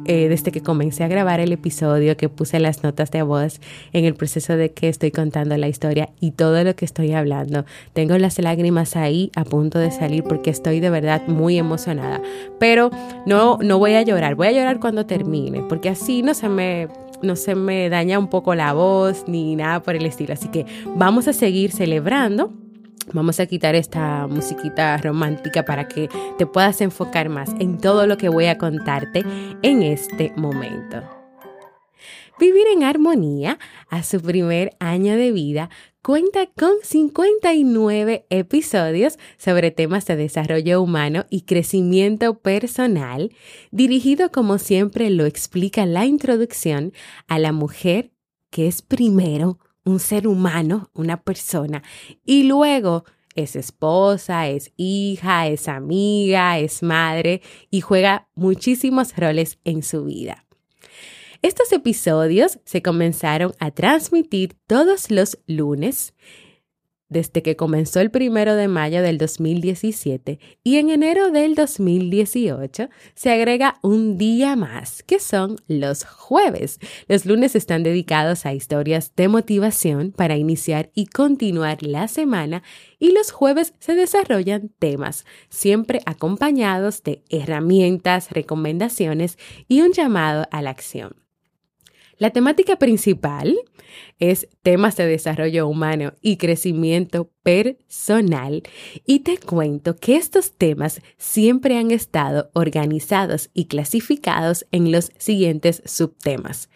eh, 0.06 0.28
desde 0.28 0.50
que 0.50 0.62
comencé 0.62 1.04
a 1.04 1.08
grabar 1.08 1.40
el 1.40 1.52
episodio, 1.52 2.16
que 2.16 2.28
puse 2.28 2.58
las 2.58 2.82
notas 2.82 3.10
de 3.10 3.22
voz 3.22 3.60
en 3.92 4.06
el 4.06 4.14
proceso 4.14 4.56
de 4.56 4.72
que 4.72 4.88
estoy 4.88 5.10
contando 5.10 5.56
la 5.56 5.68
historia 5.68 6.08
y 6.20 6.32
todo 6.32 6.64
lo 6.64 6.74
que 6.74 6.84
estoy 6.84 7.12
hablando. 7.12 7.64
Tengo 7.92 8.16
las 8.18 8.38
lágrimas 8.38 8.96
ahí 8.96 9.30
a 9.36 9.44
punto 9.44 9.78
de 9.78 9.90
salir 9.90 10.24
porque 10.24 10.50
estoy 10.50 10.80
de 10.80 10.90
verdad 10.90 11.28
muy 11.28 11.58
emocionada. 11.58 12.20
Pero 12.58 12.90
no, 13.26 13.58
no 13.62 13.78
voy 13.78 13.92
a 13.92 14.02
llorar, 14.02 14.34
voy 14.34 14.48
a 14.48 14.52
llorar 14.52 14.80
cuando 14.80 15.06
termine, 15.06 15.62
porque 15.68 15.90
así 15.90 16.22
no 16.22 16.34
se 16.34 16.48
me 16.48 16.88
no 17.22 17.36
se 17.36 17.54
me 17.54 17.88
daña 17.88 18.18
un 18.18 18.28
poco 18.28 18.54
la 18.54 18.72
voz 18.72 19.24
ni 19.26 19.56
nada 19.56 19.82
por 19.82 19.96
el 19.96 20.06
estilo. 20.06 20.34
Así 20.34 20.48
que 20.48 20.66
vamos 20.96 21.28
a 21.28 21.32
seguir 21.32 21.72
celebrando 21.72 22.52
Vamos 23.12 23.40
a 23.40 23.46
quitar 23.46 23.74
esta 23.74 24.28
musiquita 24.28 24.96
romántica 24.98 25.64
para 25.64 25.88
que 25.88 26.08
te 26.38 26.46
puedas 26.46 26.80
enfocar 26.80 27.28
más 27.28 27.50
en 27.58 27.78
todo 27.78 28.06
lo 28.06 28.16
que 28.16 28.28
voy 28.28 28.46
a 28.46 28.56
contarte 28.56 29.24
en 29.62 29.82
este 29.82 30.32
momento. 30.36 31.02
Vivir 32.38 32.66
en 32.72 32.84
Armonía, 32.84 33.58
a 33.90 34.02
su 34.02 34.20
primer 34.20 34.76
año 34.78 35.16
de 35.16 35.32
vida, 35.32 35.70
cuenta 36.02 36.46
con 36.46 36.72
59 36.82 38.26
episodios 38.30 39.18
sobre 39.36 39.70
temas 39.70 40.06
de 40.06 40.16
desarrollo 40.16 40.82
humano 40.82 41.26
y 41.28 41.42
crecimiento 41.42 42.38
personal, 42.38 43.32
dirigido 43.70 44.30
como 44.30 44.58
siempre 44.58 45.10
lo 45.10 45.26
explica 45.26 45.84
la 45.84 46.06
introducción 46.06 46.92
a 47.28 47.38
la 47.38 47.52
mujer 47.52 48.12
que 48.50 48.66
es 48.66 48.82
primero 48.82 49.58
un 49.84 50.00
ser 50.00 50.26
humano, 50.26 50.90
una 50.94 51.22
persona, 51.22 51.82
y 52.24 52.44
luego 52.44 53.04
es 53.34 53.54
esposa, 53.54 54.48
es 54.48 54.72
hija, 54.76 55.46
es 55.48 55.68
amiga, 55.68 56.58
es 56.58 56.82
madre 56.82 57.42
y 57.70 57.80
juega 57.80 58.28
muchísimos 58.34 59.16
roles 59.16 59.58
en 59.64 59.82
su 59.82 60.04
vida. 60.04 60.46
Estos 61.42 61.72
episodios 61.72 62.58
se 62.66 62.82
comenzaron 62.82 63.54
a 63.58 63.70
transmitir 63.70 64.56
todos 64.66 65.10
los 65.10 65.38
lunes 65.46 66.12
desde 67.08 67.42
que 67.42 67.56
comenzó 67.56 68.00
el 68.00 68.10
primero 68.10 68.54
de 68.56 68.68
mayo 68.68 69.02
del 69.02 69.16
2017 69.16 70.38
y 70.62 70.76
en 70.76 70.90
enero 70.90 71.30
del 71.30 71.54
2018 71.54 72.88
se 73.14 73.30
agrega 73.30 73.78
un 73.82 74.18
día 74.18 74.54
más, 74.54 75.02
que 75.02 75.18
son 75.18 75.56
los 75.66 76.04
jueves. 76.04 76.78
Los 77.08 77.24
lunes 77.24 77.56
están 77.56 77.82
dedicados 77.82 78.44
a 78.44 78.52
historias 78.52 79.12
de 79.16 79.28
motivación 79.28 80.12
para 80.12 80.36
iniciar 80.36 80.90
y 80.94 81.06
continuar 81.06 81.82
la 81.82 82.06
semana 82.06 82.62
y 82.98 83.12
los 83.12 83.32
jueves 83.32 83.72
se 83.80 83.94
desarrollan 83.94 84.70
temas, 84.78 85.24
siempre 85.48 86.00
acompañados 86.04 87.02
de 87.02 87.22
herramientas, 87.28 88.30
recomendaciones 88.30 89.38
y 89.68 89.80
un 89.80 89.92
llamado 89.92 90.46
a 90.50 90.62
la 90.62 90.70
acción. 90.70 91.19
La 92.20 92.28
temática 92.28 92.76
principal 92.76 93.58
es 94.18 94.46
temas 94.60 94.94
de 94.98 95.06
desarrollo 95.06 95.66
humano 95.66 96.12
y 96.20 96.36
crecimiento 96.36 97.30
personal 97.42 98.62
y 99.06 99.20
te 99.20 99.38
cuento 99.38 99.96
que 99.96 100.16
estos 100.16 100.52
temas 100.52 101.00
siempre 101.16 101.78
han 101.78 101.90
estado 101.90 102.50
organizados 102.52 103.48
y 103.54 103.68
clasificados 103.68 104.66
en 104.70 104.92
los 104.92 105.12
siguientes 105.16 105.82
subtemas. 105.86 106.68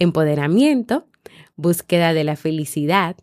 Empoderamiento, 0.00 1.06
búsqueda 1.54 2.12
de 2.12 2.24
la 2.24 2.34
felicidad, 2.34 3.14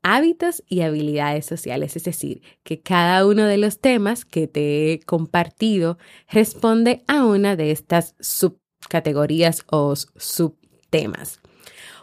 hábitos 0.00 0.64
y 0.66 0.80
habilidades 0.80 1.44
sociales, 1.44 1.96
es 1.96 2.04
decir, 2.04 2.40
que 2.62 2.80
cada 2.80 3.26
uno 3.26 3.44
de 3.44 3.58
los 3.58 3.78
temas 3.78 4.24
que 4.24 4.48
te 4.48 4.94
he 4.94 5.00
compartido 5.00 5.98
responde 6.30 7.04
a 7.08 7.26
una 7.26 7.56
de 7.56 7.72
estas 7.72 8.14
subcategorías 8.20 9.66
o 9.70 9.94
subtemas 9.96 10.63
temas. 10.94 11.40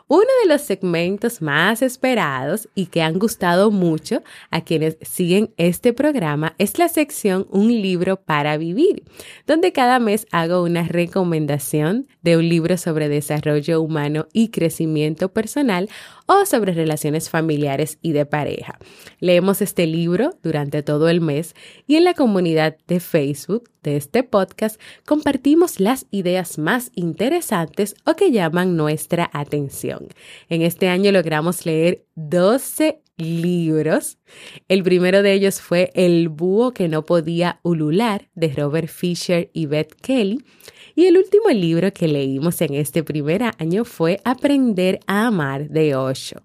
Uno 0.10 0.27
de 0.43 0.50
los 0.50 0.60
segmentos 0.63 1.41
más 1.41 1.81
esperados 1.81 2.67
y 2.75 2.88
que 2.88 3.01
han 3.01 3.17
gustado 3.17 3.71
mucho 3.71 4.21
a 4.50 4.60
quienes 4.65 4.98
siguen 5.00 5.53
este 5.55 5.93
programa 5.93 6.53
es 6.57 6.77
la 6.77 6.89
sección 6.89 7.48
Un 7.50 7.69
libro 7.69 8.17
para 8.17 8.57
vivir, 8.57 9.03
donde 9.48 9.71
cada 9.71 10.00
mes 10.00 10.27
hago 10.33 10.63
una 10.63 10.83
recomendación 10.83 12.10
de 12.21 12.36
un 12.36 12.50
libro 12.50 12.75
sobre 12.75 13.07
desarrollo 13.07 13.81
humano 13.81 14.27
y 14.33 14.50
crecimiento 14.50 15.31
personal 15.31 15.88
o 16.32 16.46
sobre 16.46 16.72
relaciones 16.72 17.30
familiares 17.30 17.98
y 18.02 18.14
de 18.14 18.26
pareja. 18.26 18.80
Leemos 19.20 19.62
este 19.62 19.86
libro 19.86 20.38
durante 20.42 20.82
todo 20.82 21.10
el 21.10 21.20
mes 21.20 21.56
y 21.88 21.98
en 21.98 22.06
la 22.06 22.14
comunidad 22.14 22.78
de 22.88 23.02
Facebook 23.02 23.70
de 23.84 23.98
este 23.98 24.24
podcast 24.24 24.80
compartimos 25.06 25.82
las 25.82 26.06
ideas 26.10 26.58
más 26.58 26.90
interesantes 26.96 27.96
o 28.06 28.16
que 28.16 28.32
llaman 28.32 28.78
nuestra 28.78 29.30
atención. 29.34 30.08
En 30.48 30.62
este 30.62 30.88
año 30.88 31.12
logramos 31.12 31.66
leer 31.66 32.06
12 32.16 33.02
libros. 33.22 34.18
El 34.68 34.84
primero 34.84 35.22
de 35.24 35.34
ellos 35.34 35.62
fue 35.62 35.92
El 35.94 36.30
búho 36.30 36.74
que 36.74 36.88
no 36.88 37.06
podía 37.06 37.60
ulular 37.63 38.30
de 38.36 38.50
Robert 38.54 38.90
Fisher 38.90 39.50
y 39.54 39.66
Beth 39.68 39.94
Kelly. 40.01 40.44
Y 40.96 41.06
el 41.06 41.18
último 41.18 41.50
libro 41.50 41.94
que 41.94 42.08
leímos 42.08 42.62
en 42.62 42.74
este 42.74 43.04
primer 43.04 43.44
año 43.58 43.86
fue 43.86 44.20
Aprender 44.25 45.00
a 45.08 45.28
Amar 45.28 45.70
de 45.70 45.96
Osho. 45.96 46.42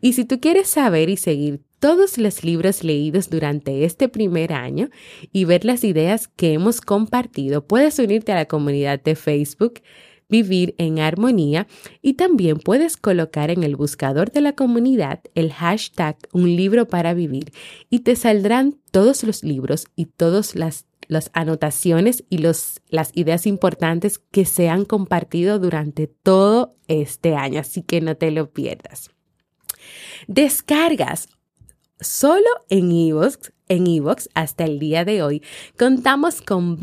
Y 0.00 0.12
si 0.12 0.24
tú 0.24 0.40
quieres 0.40 0.68
saber 0.68 1.08
y 1.08 1.16
seguir 1.16 1.62
todos 1.78 2.18
los 2.18 2.42
libros 2.42 2.84
leídos 2.84 3.30
durante 3.30 3.84
este 3.84 4.08
primer 4.08 4.52
año 4.52 4.88
y 5.32 5.44
ver 5.44 5.64
las 5.64 5.84
ideas 5.84 6.28
que 6.28 6.52
hemos 6.52 6.80
compartido, 6.80 7.66
puedes 7.66 7.98
unirte 7.98 8.32
a 8.32 8.36
la 8.36 8.46
comunidad 8.46 9.02
de 9.02 9.14
Facebook 9.14 9.80
Vivir 10.28 10.74
en 10.78 10.98
Armonía 10.98 11.66
y 12.02 12.14
también 12.14 12.58
puedes 12.58 12.96
colocar 12.96 13.50
en 13.50 13.62
el 13.62 13.76
buscador 13.76 14.32
de 14.32 14.40
la 14.40 14.54
comunidad 14.54 15.20
el 15.34 15.52
hashtag 15.52 16.16
Un 16.32 16.56
libro 16.56 16.88
para 16.88 17.14
vivir 17.14 17.52
y 17.90 18.00
te 18.00 18.16
saldrán 18.16 18.78
todos 18.90 19.22
los 19.22 19.44
libros 19.44 19.86
y 19.94 20.06
todas 20.06 20.54
las 20.54 20.86
las 21.08 21.30
anotaciones 21.34 22.24
y 22.30 22.38
los, 22.38 22.80
las 22.88 23.10
ideas 23.14 23.46
importantes 23.46 24.18
que 24.18 24.44
se 24.44 24.68
han 24.68 24.84
compartido 24.84 25.58
durante 25.58 26.06
todo 26.06 26.74
este 26.88 27.34
año, 27.34 27.60
así 27.60 27.82
que 27.82 28.00
no 28.00 28.16
te 28.16 28.30
lo 28.30 28.50
pierdas. 28.50 29.10
Descargas. 30.26 31.28
Solo 31.98 32.44
en 32.68 32.92
Evox, 32.92 33.54
en 33.68 33.86
Evox 33.86 34.28
hasta 34.34 34.64
el 34.64 34.78
día 34.78 35.06
de 35.06 35.22
hoy 35.22 35.42
contamos 35.78 36.42
con 36.42 36.78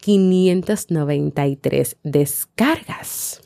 29.593 0.00 1.96
descargas. 2.02 3.42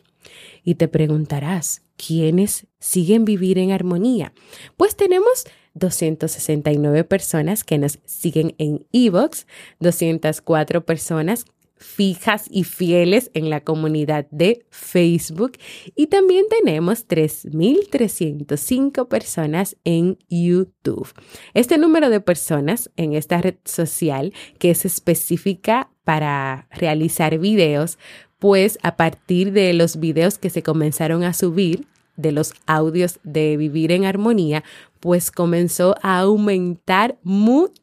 Y 0.62 0.74
te 0.74 0.88
preguntarás, 0.88 1.82
¿quiénes 1.96 2.66
siguen 2.78 3.24
vivir 3.24 3.58
en 3.58 3.72
armonía? 3.72 4.32
Pues 4.76 4.96
tenemos 4.96 5.44
269 5.74 7.04
personas 7.04 7.64
que 7.64 7.78
nos 7.78 7.98
siguen 8.04 8.54
en 8.58 8.86
Evox, 8.92 9.46
204 9.80 10.84
personas 10.84 11.46
fijas 11.80 12.44
y 12.50 12.64
fieles 12.64 13.30
en 13.32 13.48
la 13.48 13.62
comunidad 13.62 14.26
de 14.30 14.66
Facebook 14.70 15.52
y 15.96 16.08
también 16.08 16.44
tenemos 16.48 17.08
3.305 17.08 19.08
personas 19.08 19.76
en 19.84 20.18
YouTube. 20.28 21.08
Este 21.54 21.78
número 21.78 22.10
de 22.10 22.20
personas 22.20 22.90
en 22.96 23.14
esta 23.14 23.40
red 23.40 23.56
social 23.64 24.34
que 24.58 24.70
es 24.70 24.84
específica 24.84 25.90
para 26.04 26.68
realizar 26.70 27.38
videos, 27.38 27.98
pues 28.38 28.78
a 28.82 28.96
partir 28.96 29.52
de 29.52 29.72
los 29.72 29.98
videos 29.98 30.36
que 30.36 30.50
se 30.50 30.62
comenzaron 30.62 31.24
a 31.24 31.32
subir 31.32 31.86
de 32.16 32.32
los 32.32 32.52
audios 32.66 33.20
de 33.22 33.56
Vivir 33.56 33.92
en 33.92 34.04
Armonía, 34.04 34.62
pues 35.00 35.30
comenzó 35.30 35.94
a 36.02 36.20
aumentar 36.20 37.18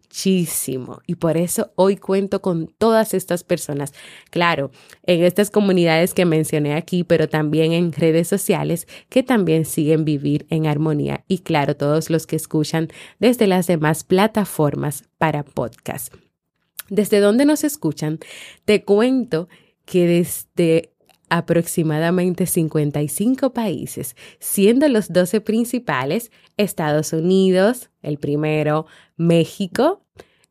muchísimo. 0.08 1.02
Y 1.06 1.16
por 1.16 1.38
eso 1.38 1.72
hoy 1.76 1.98
cuento 1.98 2.42
con 2.42 2.68
todas 2.78 3.14
estas 3.14 3.44
personas. 3.44 3.94
Claro, 4.30 4.72
en 5.04 5.24
estas 5.24 5.50
comunidades 5.52 6.14
que 6.14 6.26
mencioné 6.26 6.76
aquí, 6.76 7.04
pero 7.04 7.28
también 7.28 7.74
en 7.74 7.92
redes 7.92 8.28
sociales 8.28 8.88
que 9.10 9.24
también 9.24 9.66
siguen 9.66 10.06
Vivir 10.06 10.46
en 10.50 10.66
Armonía. 10.66 11.24
Y 11.28 11.40
claro, 11.40 11.76
todos 11.76 12.10
los 12.10 12.26
que 12.26 12.36
escuchan 12.36 12.88
desde 13.20 13.48
las 13.48 13.68
demás 13.68 14.04
plataformas 14.04 15.04
para 15.18 15.44
podcast. 15.44 16.14
¿Desde 16.90 17.20
dónde 17.20 17.46
nos 17.46 17.64
escuchan? 17.64 18.20
Te 18.64 18.84
cuento 18.86 19.50
que 19.86 20.08
desde 20.08 20.94
aproximadamente 21.30 22.46
55 22.46 23.54
países, 23.54 24.16
siendo 24.40 24.88
los 24.88 25.12
12 25.12 25.42
principales 25.42 26.32
Estados 26.58 27.14
Unidos, 27.14 27.90
el 28.02 28.18
primero, 28.18 28.86
México, 29.16 30.06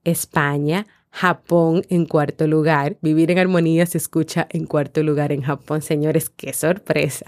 España, 0.05 0.87
Japón 1.11 1.83
en 1.89 2.05
cuarto 2.05 2.47
lugar. 2.47 2.99
Vivir 3.01 3.31
en 3.31 3.39
armonía 3.39 3.87
se 3.87 3.97
escucha 3.97 4.47
en 4.51 4.67
cuarto 4.67 5.03
lugar 5.03 5.33
en 5.33 5.41
Japón, 5.41 5.81
señores, 5.81 6.29
qué 6.29 6.53
sorpresa. 6.53 7.25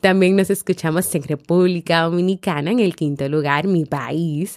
También 0.00 0.34
nos 0.34 0.48
escuchamos 0.48 1.14
en 1.14 1.22
República 1.22 2.02
Dominicana 2.02 2.70
en 2.70 2.80
el 2.80 2.96
quinto 2.96 3.28
lugar, 3.28 3.68
mi 3.68 3.84
país, 3.84 4.56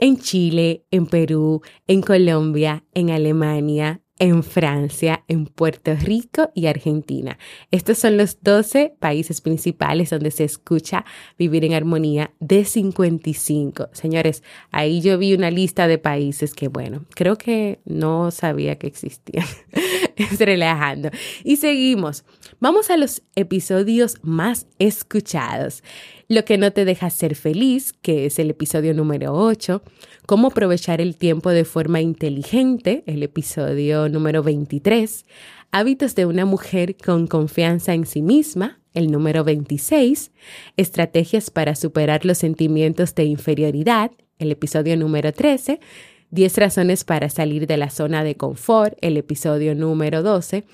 en 0.00 0.18
Chile, 0.18 0.84
en 0.92 1.06
Perú, 1.06 1.62
en 1.88 2.00
Colombia, 2.00 2.84
en 2.94 3.10
Alemania, 3.10 4.00
en 4.18 4.42
Francia, 4.42 5.24
en 5.28 5.46
Puerto 5.46 5.94
Rico 5.94 6.50
y 6.54 6.66
Argentina. 6.66 7.38
Estos 7.70 7.98
son 7.98 8.16
los 8.16 8.42
12 8.42 8.94
países 8.98 9.40
principales 9.40 10.10
donde 10.10 10.30
se 10.30 10.44
escucha 10.44 11.04
vivir 11.38 11.64
en 11.64 11.74
armonía 11.74 12.32
de 12.40 12.64
55. 12.64 13.88
Señores, 13.92 14.42
ahí 14.70 15.00
yo 15.00 15.18
vi 15.18 15.34
una 15.34 15.50
lista 15.50 15.86
de 15.86 15.98
países 15.98 16.54
que, 16.54 16.68
bueno, 16.68 17.04
creo 17.14 17.36
que 17.36 17.80
no 17.84 18.30
sabía 18.30 18.76
que 18.76 18.86
existían. 18.86 19.46
relajando. 20.38 21.10
Y 21.44 21.56
seguimos. 21.56 22.24
Vamos 22.60 22.90
a 22.90 22.96
los 22.96 23.22
episodios 23.34 24.16
más 24.22 24.66
escuchados. 24.78 25.82
Lo 26.28 26.44
que 26.44 26.58
no 26.58 26.72
te 26.72 26.84
deja 26.84 27.10
ser 27.10 27.34
feliz, 27.36 27.92
que 27.92 28.26
es 28.26 28.38
el 28.38 28.50
episodio 28.50 28.94
número 28.94 29.34
8. 29.34 29.82
Cómo 30.26 30.48
aprovechar 30.48 31.00
el 31.00 31.16
tiempo 31.16 31.50
de 31.50 31.64
forma 31.64 32.00
inteligente, 32.00 33.04
el 33.06 33.22
episodio 33.22 34.08
número 34.08 34.42
23. 34.42 35.24
Hábitos 35.70 36.14
de 36.14 36.26
una 36.26 36.44
mujer 36.44 36.96
con 36.96 37.26
confianza 37.26 37.94
en 37.94 38.06
sí 38.06 38.22
misma, 38.22 38.80
el 38.94 39.10
número 39.10 39.44
26, 39.44 40.32
Estrategias 40.76 41.50
para 41.50 41.76
superar 41.76 42.24
los 42.24 42.38
sentimientos 42.38 43.14
de 43.14 43.24
inferioridad, 43.24 44.10
el 44.38 44.50
episodio 44.52 44.96
número 44.96 45.32
13, 45.32 45.80
10 46.30 46.58
razones 46.58 47.04
para 47.04 47.30
salir 47.30 47.66
de 47.66 47.76
la 47.76 47.90
zona 47.90 48.24
de 48.24 48.34
confort, 48.34 48.96
el 49.00 49.16
episodio 49.16 49.74
número 49.74 50.22
12, 50.22 50.64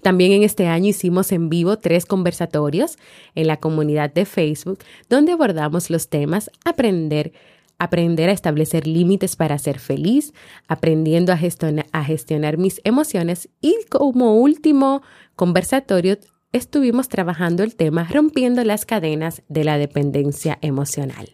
También 0.00 0.30
en 0.30 0.44
este 0.44 0.68
año 0.68 0.90
hicimos 0.90 1.32
en 1.32 1.48
vivo 1.48 1.78
tres 1.78 2.06
conversatorios 2.06 2.98
en 3.34 3.48
la 3.48 3.58
comunidad 3.58 4.12
de 4.12 4.26
Facebook 4.26 4.78
donde 5.08 5.32
abordamos 5.32 5.90
los 5.90 6.08
temas 6.08 6.52
aprender 6.64 7.32
aprender 7.78 8.28
a 8.28 8.32
establecer 8.32 8.86
límites 8.86 9.36
para 9.36 9.58
ser 9.58 9.78
feliz, 9.78 10.32
aprendiendo 10.66 11.32
a 11.32 11.36
gestionar, 11.36 11.86
a 11.92 12.04
gestionar 12.04 12.58
mis 12.58 12.80
emociones 12.84 13.48
y 13.60 13.76
como 13.88 14.36
último 14.36 15.02
conversatorio 15.36 16.18
estuvimos 16.52 17.08
trabajando 17.08 17.62
el 17.62 17.76
tema 17.76 18.08
rompiendo 18.10 18.64
las 18.64 18.86
cadenas 18.86 19.42
de 19.48 19.64
la 19.64 19.78
dependencia 19.78 20.58
emocional. 20.62 21.30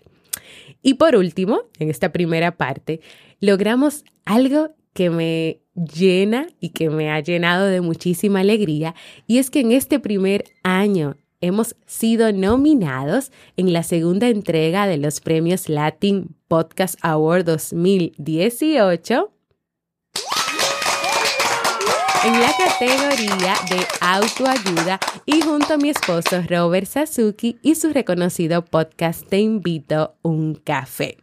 Y 0.83 0.95
por 0.95 1.17
último, 1.17 1.63
en 1.79 1.89
esta 1.89 2.13
primera 2.13 2.57
parte, 2.57 3.01
logramos 3.41 4.05
algo 4.25 4.75
que 4.93 5.11
me 5.11 5.61
llena 5.75 6.47
y 6.61 6.71
que 6.71 6.91
me 6.91 7.11
ha 7.11 7.21
llenado 7.21 7.67
de 7.67 7.81
muchísima 7.81 8.41
alegría, 8.41 8.95
y 9.27 9.39
es 9.39 9.51
que 9.51 9.61
en 9.61 9.73
este 9.73 9.99
primer 9.99 10.45
año 10.63 11.17
hemos 11.47 11.77
sido 11.87 12.33
nominados 12.33 13.31
en 13.57 13.73
la 13.73 13.83
segunda 13.83 14.29
entrega 14.29 14.87
de 14.87 14.97
los 14.97 15.21
premios 15.21 15.69
Latin 15.69 16.35
Podcast 16.49 16.97
Award 17.03 17.45
2018 17.45 19.31
en 22.25 22.41
la 22.41 22.51
categoría 22.57 23.55
de 23.69 23.87
autoayuda 24.01 24.99
y 25.27 25.43
junto 25.43 25.75
a 25.75 25.77
mi 25.77 25.91
esposo 25.91 26.43
Robert 26.49 26.87
Sasuki 26.87 27.59
y 27.61 27.75
su 27.75 27.93
reconocido 27.93 28.65
podcast 28.65 29.29
Te 29.29 29.41
invito 29.41 30.15
un 30.23 30.55
café. 30.55 31.19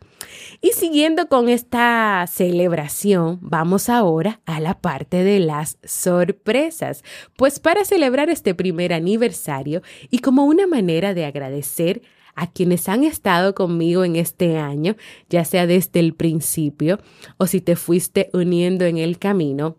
Y 0.62 0.70
siguiendo 0.70 1.28
con 1.28 1.50
esta 1.50 2.26
celebración, 2.28 3.40
vamos 3.42 3.90
ahora 3.90 4.42
a 4.46 4.60
la 4.60 4.80
parte 4.80 5.24
de 5.24 5.40
las 5.40 5.78
sorpresas. 5.84 7.04
Pues 7.36 7.60
para 7.60 7.86
celebrar 7.86 8.30
este 8.30 8.54
primer 8.54 8.94
aniversario 8.94 9.82
y 10.10 10.20
como 10.20 10.46
una 10.46 10.68
manera 10.68 11.14
de 11.14 11.26
agradecer 11.26 12.02
a 12.36 12.50
quienes 12.52 12.88
han 12.88 13.04
estado 13.04 13.54
conmigo 13.56 14.04
en 14.04 14.16
este 14.16 14.58
año, 14.58 14.96
ya 15.30 15.46
sea 15.46 15.68
desde 15.68 16.00
el 16.00 16.14
principio 16.14 17.00
o 17.38 17.48
si 17.48 17.62
te 17.62 17.76
fuiste 17.76 18.30
uniendo 18.34 18.86
en 18.86 18.98
el 18.98 19.20
camino, 19.20 19.78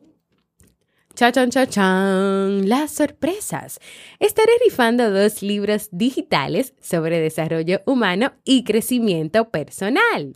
Chachan, 1.14 1.50
chachan, 1.50 2.68
las 2.68 2.90
sorpresas. 2.92 3.80
Estaré 4.18 4.52
rifando 4.64 5.10
dos 5.10 5.42
libros 5.42 5.88
digitales 5.92 6.72
sobre 6.80 7.20
desarrollo 7.20 7.82
humano 7.84 8.32
y 8.44 8.64
crecimiento 8.64 9.50
personal. 9.50 10.34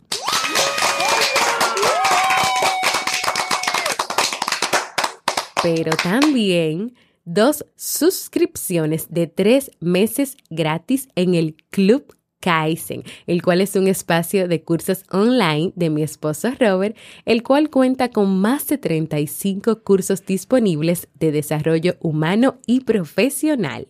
Pero 5.63 5.91
también 6.01 6.93
dos 7.25 7.65
suscripciones 7.75 9.07
de 9.09 9.27
tres 9.27 9.71
meses 9.79 10.37
gratis 10.49 11.09
en 11.15 11.35
el 11.35 11.55
Club 11.69 12.15
Kaizen, 12.39 13.03
el 13.25 13.41
cual 13.41 13.61
es 13.61 13.75
un 13.75 13.87
espacio 13.87 14.47
de 14.47 14.63
cursos 14.63 15.03
online 15.11 15.73
de 15.75 15.89
mi 15.89 16.03
esposo 16.03 16.49
Robert, 16.59 16.95
el 17.25 17.43
cual 17.43 17.69
cuenta 17.69 18.09
con 18.09 18.39
más 18.39 18.67
de 18.67 18.77
35 18.77 19.83
cursos 19.83 20.25
disponibles 20.25 21.07
de 21.15 21.31
desarrollo 21.31 21.97
humano 21.99 22.59
y 22.65 22.81
profesional. 22.81 23.87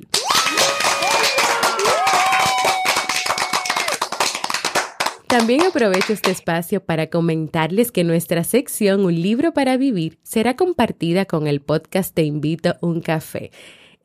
También 5.27 5.61
aprovecho 5.63 6.13
este 6.13 6.31
espacio 6.31 6.81
para 6.81 7.07
comentarles 7.07 7.91
que 7.91 8.05
nuestra 8.05 8.45
sección 8.45 9.03
Un 9.03 9.21
libro 9.21 9.53
para 9.53 9.75
vivir 9.75 10.19
será 10.23 10.55
compartida 10.55 11.25
con 11.25 11.47
el 11.47 11.59
podcast 11.59 12.13
Te 12.13 12.23
invito 12.23 12.77
un 12.79 13.01
café. 13.01 13.51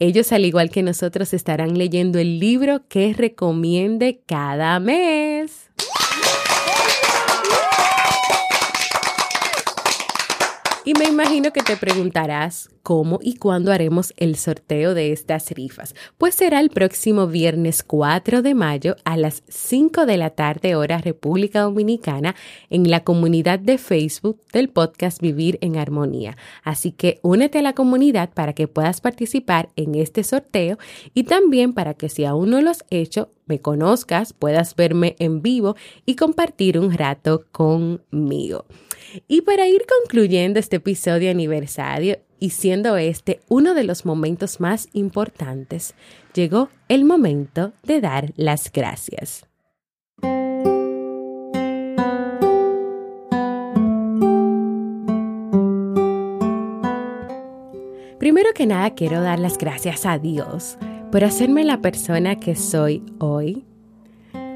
Ellos, 0.00 0.32
al 0.32 0.44
igual 0.44 0.70
que 0.70 0.82
nosotros, 0.82 1.32
estarán 1.32 1.78
leyendo 1.78 2.18
el 2.18 2.40
libro 2.40 2.88
que 2.88 3.14
recomiende 3.16 4.20
cada 4.26 4.80
mes. 4.80 5.70
Y 10.84 10.94
me 10.94 11.04
imagino 11.04 11.52
que 11.52 11.62
te 11.62 11.76
preguntarás 11.76 12.68
cómo 12.82 13.20
y 13.22 13.36
cuándo 13.36 13.70
haremos 13.70 14.12
el 14.16 14.34
sorteo 14.34 14.94
de 14.94 15.12
estas 15.12 15.48
rifas. 15.52 15.94
Pues 16.18 16.34
será 16.34 16.58
el 16.58 16.70
próximo 16.70 17.28
viernes 17.28 17.84
4 17.84 18.42
de 18.42 18.54
mayo 18.56 18.96
a 19.04 19.16
las 19.16 19.44
5 19.46 20.06
de 20.06 20.16
la 20.16 20.30
tarde 20.30 20.74
hora 20.74 20.98
República 20.98 21.60
Dominicana 21.60 22.34
en 22.68 22.90
la 22.90 23.04
comunidad 23.04 23.60
de 23.60 23.78
Facebook 23.78 24.40
del 24.52 24.70
podcast 24.70 25.20
Vivir 25.20 25.56
en 25.60 25.76
Armonía. 25.76 26.36
Así 26.64 26.90
que 26.90 27.20
únete 27.22 27.60
a 27.60 27.62
la 27.62 27.74
comunidad 27.74 28.30
para 28.30 28.52
que 28.52 28.66
puedas 28.66 29.00
participar 29.00 29.68
en 29.76 29.94
este 29.94 30.24
sorteo 30.24 30.78
y 31.14 31.22
también 31.22 31.74
para 31.74 31.94
que 31.94 32.08
si 32.08 32.24
aún 32.24 32.50
no 32.50 32.60
lo 32.60 32.70
has 32.70 32.84
hecho, 32.90 33.30
me 33.46 33.60
conozcas, 33.60 34.32
puedas 34.32 34.74
verme 34.74 35.14
en 35.20 35.42
vivo 35.42 35.76
y 36.06 36.16
compartir 36.16 36.76
un 36.76 36.92
rato 36.92 37.44
conmigo. 37.52 38.66
Y 39.28 39.42
para 39.42 39.66
ir 39.66 39.84
concluyendo 39.86 40.58
este 40.58 40.76
episodio 40.76 41.30
aniversario 41.30 42.18
y 42.38 42.50
siendo 42.50 42.96
este 42.96 43.40
uno 43.48 43.74
de 43.74 43.84
los 43.84 44.04
momentos 44.04 44.60
más 44.60 44.88
importantes, 44.92 45.94
llegó 46.34 46.70
el 46.88 47.04
momento 47.04 47.72
de 47.82 48.00
dar 48.00 48.32
las 48.36 48.72
gracias. 48.72 49.46
Primero 58.18 58.54
que 58.54 58.66
nada 58.66 58.94
quiero 58.94 59.20
dar 59.20 59.38
las 59.40 59.58
gracias 59.58 60.06
a 60.06 60.18
Dios 60.18 60.78
por 61.10 61.24
hacerme 61.24 61.64
la 61.64 61.80
persona 61.80 62.36
que 62.36 62.54
soy 62.54 63.02
hoy, 63.18 63.64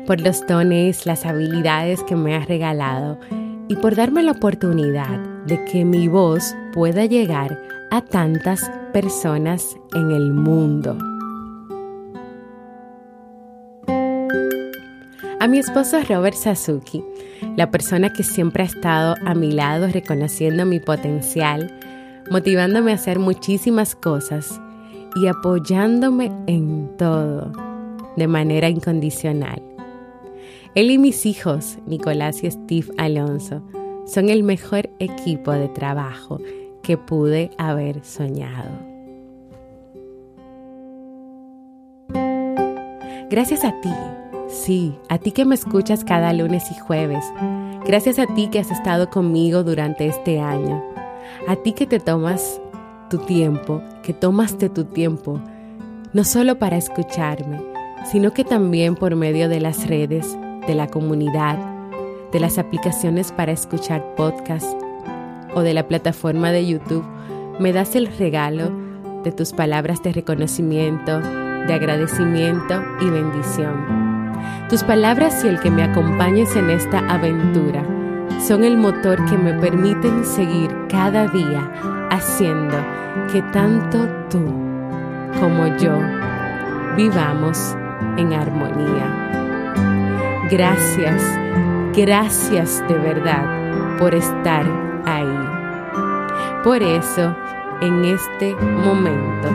por 0.06 0.20
los 0.20 0.46
dones, 0.46 1.04
las 1.04 1.26
habilidades 1.26 2.02
que 2.04 2.14
me 2.14 2.36
ha 2.36 2.46
regalado 2.46 3.18
y 3.68 3.76
por 3.76 3.96
darme 3.96 4.22
la 4.22 4.32
oportunidad 4.32 5.18
de 5.46 5.64
que 5.64 5.84
mi 5.84 6.08
voz 6.08 6.54
pueda 6.72 7.04
llegar 7.06 7.60
a 7.90 8.00
tantas 8.00 8.70
personas 8.92 9.76
en 9.94 10.10
el 10.10 10.32
mundo. 10.32 10.96
A 15.38 15.48
mi 15.48 15.58
esposo 15.58 15.98
Robert 16.08 16.36
Sasuki, 16.36 17.04
la 17.56 17.70
persona 17.70 18.12
que 18.12 18.22
siempre 18.22 18.62
ha 18.62 18.66
estado 18.66 19.14
a 19.24 19.34
mi 19.34 19.52
lado 19.52 19.86
reconociendo 19.86 20.66
mi 20.66 20.80
potencial, 20.80 21.72
motivándome 22.30 22.92
a 22.92 22.96
hacer 22.96 23.18
muchísimas 23.18 23.94
cosas 23.94 24.60
y 25.14 25.28
apoyándome 25.28 26.32
en 26.46 26.96
todo 26.96 27.52
de 28.16 28.26
manera 28.26 28.68
incondicional. 28.68 29.75
Él 30.76 30.90
y 30.90 30.98
mis 30.98 31.24
hijos, 31.24 31.78
Nicolás 31.86 32.44
y 32.44 32.50
Steve 32.50 32.88
Alonso, 32.98 33.62
son 34.04 34.28
el 34.28 34.42
mejor 34.42 34.90
equipo 34.98 35.52
de 35.52 35.68
trabajo 35.68 36.38
que 36.82 36.98
pude 36.98 37.50
haber 37.56 38.04
soñado. 38.04 38.68
Gracias 43.30 43.64
a 43.64 43.80
ti, 43.80 43.88
sí, 44.48 44.94
a 45.08 45.16
ti 45.16 45.32
que 45.32 45.46
me 45.46 45.54
escuchas 45.54 46.04
cada 46.04 46.34
lunes 46.34 46.70
y 46.70 46.78
jueves. 46.78 47.24
Gracias 47.86 48.18
a 48.18 48.26
ti 48.34 48.48
que 48.48 48.58
has 48.58 48.70
estado 48.70 49.08
conmigo 49.08 49.64
durante 49.64 50.06
este 50.06 50.40
año. 50.40 50.84
A 51.48 51.56
ti 51.56 51.72
que 51.72 51.86
te 51.86 52.00
tomas 52.00 52.60
tu 53.08 53.16
tiempo, 53.16 53.80
que 54.02 54.12
tomaste 54.12 54.68
tu 54.68 54.84
tiempo, 54.84 55.40
no 56.12 56.22
solo 56.22 56.58
para 56.58 56.76
escucharme, 56.76 57.62
sino 58.12 58.34
que 58.34 58.44
también 58.44 58.94
por 58.94 59.16
medio 59.16 59.48
de 59.48 59.60
las 59.60 59.86
redes 59.86 60.36
de 60.66 60.74
la 60.74 60.88
comunidad, 60.88 61.58
de 62.32 62.40
las 62.40 62.58
aplicaciones 62.58 63.32
para 63.32 63.52
escuchar 63.52 64.14
podcasts 64.16 64.76
o 65.54 65.62
de 65.62 65.74
la 65.74 65.88
plataforma 65.88 66.52
de 66.52 66.66
YouTube, 66.66 67.04
me 67.58 67.72
das 67.72 67.96
el 67.96 68.06
regalo 68.06 68.70
de 69.24 69.32
tus 69.32 69.52
palabras 69.52 70.02
de 70.02 70.12
reconocimiento, 70.12 71.20
de 71.20 71.72
agradecimiento 71.72 72.82
y 73.00 73.10
bendición. 73.10 74.36
Tus 74.68 74.82
palabras 74.82 75.44
y 75.44 75.48
el 75.48 75.60
que 75.60 75.70
me 75.70 75.82
acompañes 75.82 76.54
en 76.56 76.70
esta 76.70 76.98
aventura 77.12 77.84
son 78.46 78.64
el 78.64 78.76
motor 78.76 79.24
que 79.24 79.38
me 79.38 79.54
permiten 79.54 80.24
seguir 80.24 80.70
cada 80.88 81.28
día 81.28 81.70
haciendo 82.10 82.76
que 83.32 83.42
tanto 83.52 84.06
tú 84.30 84.40
como 85.40 85.66
yo 85.78 85.98
vivamos 86.96 87.74
en 88.16 88.32
armonía. 88.32 89.45
Gracias, 90.50 91.20
gracias 91.92 92.80
de 92.86 92.94
verdad 92.94 93.98
por 93.98 94.14
estar 94.14 94.64
ahí. 95.04 96.62
Por 96.62 96.84
eso, 96.84 97.36
en 97.80 98.04
este 98.04 98.54
momento, 98.54 99.48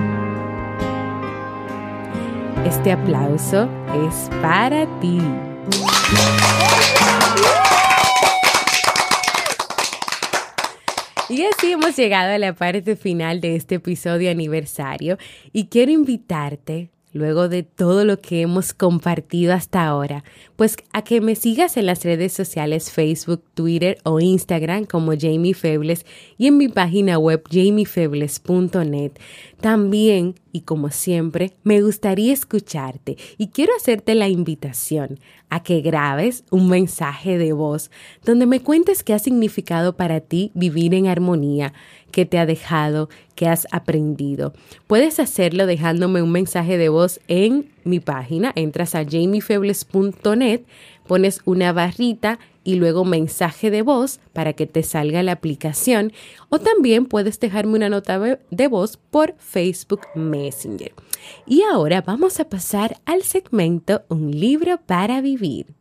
este 2.65 2.91
aplauso 2.91 3.69
es 4.05 4.29
para 4.41 4.85
ti. 4.99 5.21
Y 11.29 11.45
así 11.45 11.71
hemos 11.71 11.95
llegado 11.95 12.33
a 12.33 12.37
la 12.37 12.51
parte 12.51 12.97
final 12.97 13.39
de 13.39 13.55
este 13.55 13.75
episodio 13.75 14.29
aniversario 14.29 15.17
y 15.53 15.67
quiero 15.67 15.93
invitarte 15.93 16.89
luego 17.13 17.49
de 17.49 17.63
todo 17.63 18.05
lo 18.05 18.19
que 18.19 18.41
hemos 18.41 18.73
compartido 18.73 19.53
hasta 19.53 19.85
ahora, 19.85 20.23
pues 20.61 20.77
a 20.93 21.01
que 21.01 21.21
me 21.21 21.33
sigas 21.33 21.75
en 21.75 21.87
las 21.87 22.03
redes 22.03 22.33
sociales 22.33 22.91
Facebook, 22.91 23.43
Twitter 23.55 23.97
o 24.03 24.19
Instagram 24.19 24.85
como 24.85 25.13
Jamie 25.19 25.55
Febles 25.55 26.05
y 26.37 26.45
en 26.45 26.57
mi 26.57 26.67
página 26.67 27.17
web 27.17 27.41
jamiefebles.net. 27.49 29.13
También, 29.59 30.35
y 30.51 30.61
como 30.61 30.91
siempre, 30.91 31.53
me 31.63 31.81
gustaría 31.81 32.31
escucharte 32.31 33.17
y 33.39 33.47
quiero 33.47 33.73
hacerte 33.75 34.13
la 34.13 34.29
invitación 34.29 35.19
a 35.49 35.63
que 35.63 35.81
grabes 35.81 36.43
un 36.51 36.69
mensaje 36.69 37.39
de 37.39 37.53
voz 37.53 37.89
donde 38.23 38.45
me 38.45 38.59
cuentes 38.59 39.03
qué 39.03 39.15
ha 39.15 39.19
significado 39.19 39.97
para 39.97 40.19
ti 40.19 40.51
vivir 40.53 40.93
en 40.93 41.07
armonía, 41.07 41.73
qué 42.11 42.27
te 42.27 42.37
ha 42.37 42.45
dejado, 42.45 43.09
qué 43.33 43.47
has 43.47 43.67
aprendido. 43.71 44.53
Puedes 44.85 45.19
hacerlo 45.19 45.65
dejándome 45.65 46.21
un 46.21 46.31
mensaje 46.31 46.77
de 46.77 46.89
voz 46.89 47.19
en 47.27 47.71
mi 47.83 47.99
página, 47.99 48.51
entras 48.55 48.95
a 48.95 49.03
jamiefebles.net, 49.03 50.61
pones 51.07 51.41
una 51.45 51.73
barrita 51.73 52.39
y 52.63 52.75
luego 52.75 53.05
mensaje 53.05 53.71
de 53.71 53.81
voz 53.81 54.19
para 54.33 54.53
que 54.53 54.67
te 54.67 54.83
salga 54.83 55.23
la 55.23 55.31
aplicación 55.31 56.13
o 56.49 56.59
también 56.59 57.05
puedes 57.05 57.39
dejarme 57.39 57.75
una 57.75 57.89
nota 57.89 58.19
de 58.49 58.67
voz 58.67 58.97
por 58.97 59.35
Facebook 59.37 60.01
Messenger. 60.15 60.93
Y 61.45 61.63
ahora 61.63 62.01
vamos 62.01 62.39
a 62.39 62.49
pasar 62.49 62.99
al 63.05 63.23
segmento 63.23 64.03
Un 64.09 64.31
libro 64.31 64.79
para 64.85 65.21
vivir. 65.21 65.80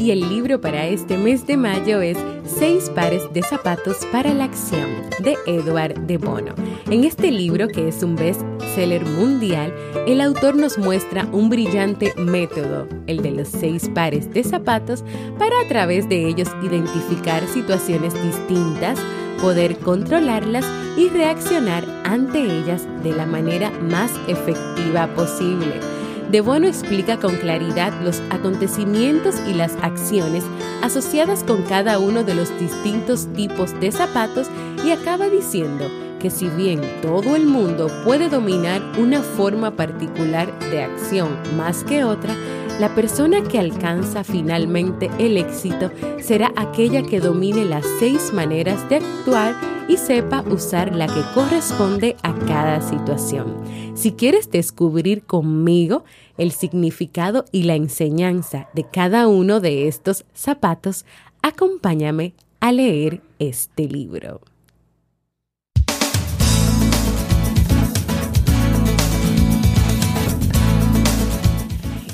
Y 0.00 0.12
el 0.12 0.30
libro 0.30 0.62
para 0.62 0.86
este 0.86 1.18
mes 1.18 1.46
de 1.46 1.58
mayo 1.58 2.00
es 2.00 2.16
Seis 2.46 2.90
pares 2.94 3.22
de 3.34 3.42
zapatos 3.42 3.98
para 4.10 4.32
la 4.32 4.44
acción 4.44 4.88
de 5.22 5.36
Edward 5.46 5.94
de 6.06 6.16
Bono. 6.16 6.54
En 6.90 7.04
este 7.04 7.30
libro, 7.30 7.68
que 7.68 7.88
es 7.88 8.02
un 8.02 8.16
best-seller 8.16 9.04
mundial, 9.04 9.74
el 10.06 10.22
autor 10.22 10.56
nos 10.56 10.78
muestra 10.78 11.28
un 11.32 11.50
brillante 11.50 12.14
método, 12.16 12.88
el 13.06 13.20
de 13.20 13.30
los 13.30 13.48
seis 13.48 13.90
pares 13.94 14.32
de 14.32 14.42
zapatos, 14.42 15.04
para 15.38 15.60
a 15.60 15.68
través 15.68 16.08
de 16.08 16.26
ellos 16.26 16.48
identificar 16.62 17.46
situaciones 17.46 18.14
distintas, 18.22 18.98
poder 19.40 19.76
controlarlas 19.76 20.64
y 20.96 21.08
reaccionar 21.10 21.84
ante 22.04 22.40
ellas 22.40 22.86
de 23.02 23.12
la 23.12 23.26
manera 23.26 23.70
más 23.82 24.10
efectiva 24.28 25.06
posible. 25.14 25.99
De 26.30 26.40
Bono 26.40 26.68
explica 26.68 27.18
con 27.18 27.34
claridad 27.38 27.92
los 28.04 28.22
acontecimientos 28.30 29.34
y 29.48 29.54
las 29.54 29.74
acciones 29.82 30.44
asociadas 30.80 31.42
con 31.42 31.62
cada 31.62 31.98
uno 31.98 32.22
de 32.22 32.36
los 32.36 32.56
distintos 32.60 33.26
tipos 33.34 33.78
de 33.80 33.90
zapatos 33.90 34.48
y 34.84 34.92
acaba 34.92 35.28
diciendo 35.28 35.86
que 36.20 36.30
si 36.30 36.46
bien 36.50 36.82
todo 37.02 37.34
el 37.34 37.46
mundo 37.46 37.88
puede 38.04 38.28
dominar 38.28 38.80
una 38.96 39.22
forma 39.22 39.72
particular 39.72 40.56
de 40.70 40.84
acción 40.84 41.36
más 41.56 41.82
que 41.82 42.04
otra, 42.04 42.36
la 42.78 42.94
persona 42.94 43.42
que 43.42 43.58
alcanza 43.58 44.22
finalmente 44.22 45.10
el 45.18 45.36
éxito 45.36 45.90
será 46.20 46.52
aquella 46.54 47.02
que 47.02 47.18
domine 47.18 47.64
las 47.64 47.84
seis 47.98 48.32
maneras 48.32 48.88
de 48.88 48.96
actuar 48.96 49.56
y 49.90 49.96
sepa 49.96 50.42
usar 50.42 50.94
la 50.94 51.08
que 51.08 51.22
corresponde 51.34 52.16
a 52.22 52.32
cada 52.46 52.80
situación. 52.80 53.56
Si 53.94 54.12
quieres 54.12 54.48
descubrir 54.48 55.24
conmigo 55.24 56.04
el 56.38 56.52
significado 56.52 57.44
y 57.50 57.64
la 57.64 57.74
enseñanza 57.74 58.68
de 58.72 58.84
cada 58.84 59.26
uno 59.26 59.58
de 59.58 59.88
estos 59.88 60.24
zapatos, 60.32 61.06
acompáñame 61.42 62.34
a 62.60 62.70
leer 62.70 63.20
este 63.40 63.88
libro. 63.88 64.40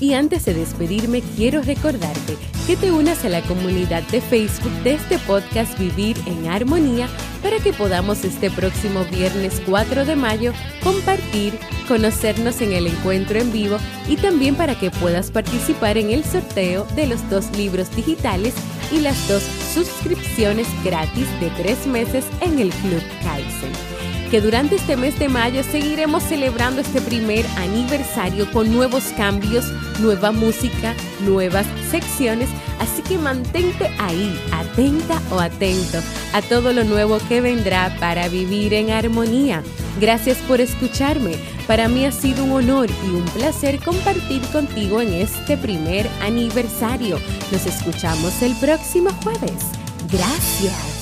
Y 0.00 0.14
antes 0.14 0.46
de 0.46 0.54
despedirme, 0.54 1.20
quiero 1.36 1.60
recordarte 1.60 2.36
que 2.66 2.76
te 2.76 2.90
unas 2.90 3.24
a 3.26 3.28
la 3.28 3.42
comunidad 3.42 4.02
de 4.04 4.22
Facebook 4.22 4.72
de 4.82 4.94
este 4.94 5.18
podcast 5.20 5.78
Vivir 5.78 6.16
en 6.26 6.46
Armonía 6.46 7.08
para 7.46 7.60
que 7.60 7.72
podamos 7.72 8.24
este 8.24 8.50
próximo 8.50 9.04
viernes 9.04 9.62
4 9.66 10.04
de 10.04 10.16
mayo 10.16 10.52
compartir, 10.82 11.56
conocernos 11.86 12.60
en 12.60 12.72
el 12.72 12.88
encuentro 12.88 13.38
en 13.38 13.52
vivo 13.52 13.76
y 14.08 14.16
también 14.16 14.56
para 14.56 14.76
que 14.76 14.90
puedas 14.90 15.30
participar 15.30 15.96
en 15.96 16.10
el 16.10 16.24
sorteo 16.24 16.86
de 16.96 17.06
los 17.06 17.30
dos 17.30 17.48
libros 17.56 17.94
digitales 17.94 18.52
y 18.90 18.98
las 18.98 19.28
dos 19.28 19.44
suscripciones 19.72 20.66
gratis 20.82 21.28
de 21.38 21.50
tres 21.50 21.86
meses 21.86 22.24
en 22.40 22.58
el 22.58 22.70
Club 22.70 23.02
Kaizen 23.22 23.95
que 24.26 24.40
durante 24.40 24.76
este 24.76 24.96
mes 24.96 25.18
de 25.18 25.28
mayo 25.28 25.62
seguiremos 25.62 26.22
celebrando 26.22 26.80
este 26.80 27.00
primer 27.00 27.46
aniversario 27.56 28.50
con 28.52 28.72
nuevos 28.72 29.04
cambios, 29.16 29.66
nueva 30.00 30.32
música, 30.32 30.94
nuevas 31.20 31.66
secciones, 31.90 32.48
así 32.80 33.02
que 33.02 33.18
mantente 33.18 33.90
ahí, 33.98 34.38
atenta 34.52 35.20
o 35.30 35.40
atento 35.40 35.98
a 36.32 36.42
todo 36.42 36.72
lo 36.72 36.84
nuevo 36.84 37.18
que 37.28 37.40
vendrá 37.40 37.96
para 38.00 38.28
vivir 38.28 38.74
en 38.74 38.90
armonía. 38.90 39.62
Gracias 40.00 40.38
por 40.48 40.60
escucharme. 40.60 41.36
Para 41.66 41.88
mí 41.88 42.04
ha 42.04 42.12
sido 42.12 42.44
un 42.44 42.52
honor 42.52 42.88
y 43.06 43.10
un 43.10 43.24
placer 43.24 43.80
compartir 43.80 44.42
contigo 44.52 45.00
en 45.00 45.14
este 45.14 45.56
primer 45.56 46.06
aniversario. 46.22 47.18
Nos 47.50 47.66
escuchamos 47.66 48.42
el 48.42 48.54
próximo 48.56 49.10
jueves. 49.22 49.62
Gracias. 50.10 50.95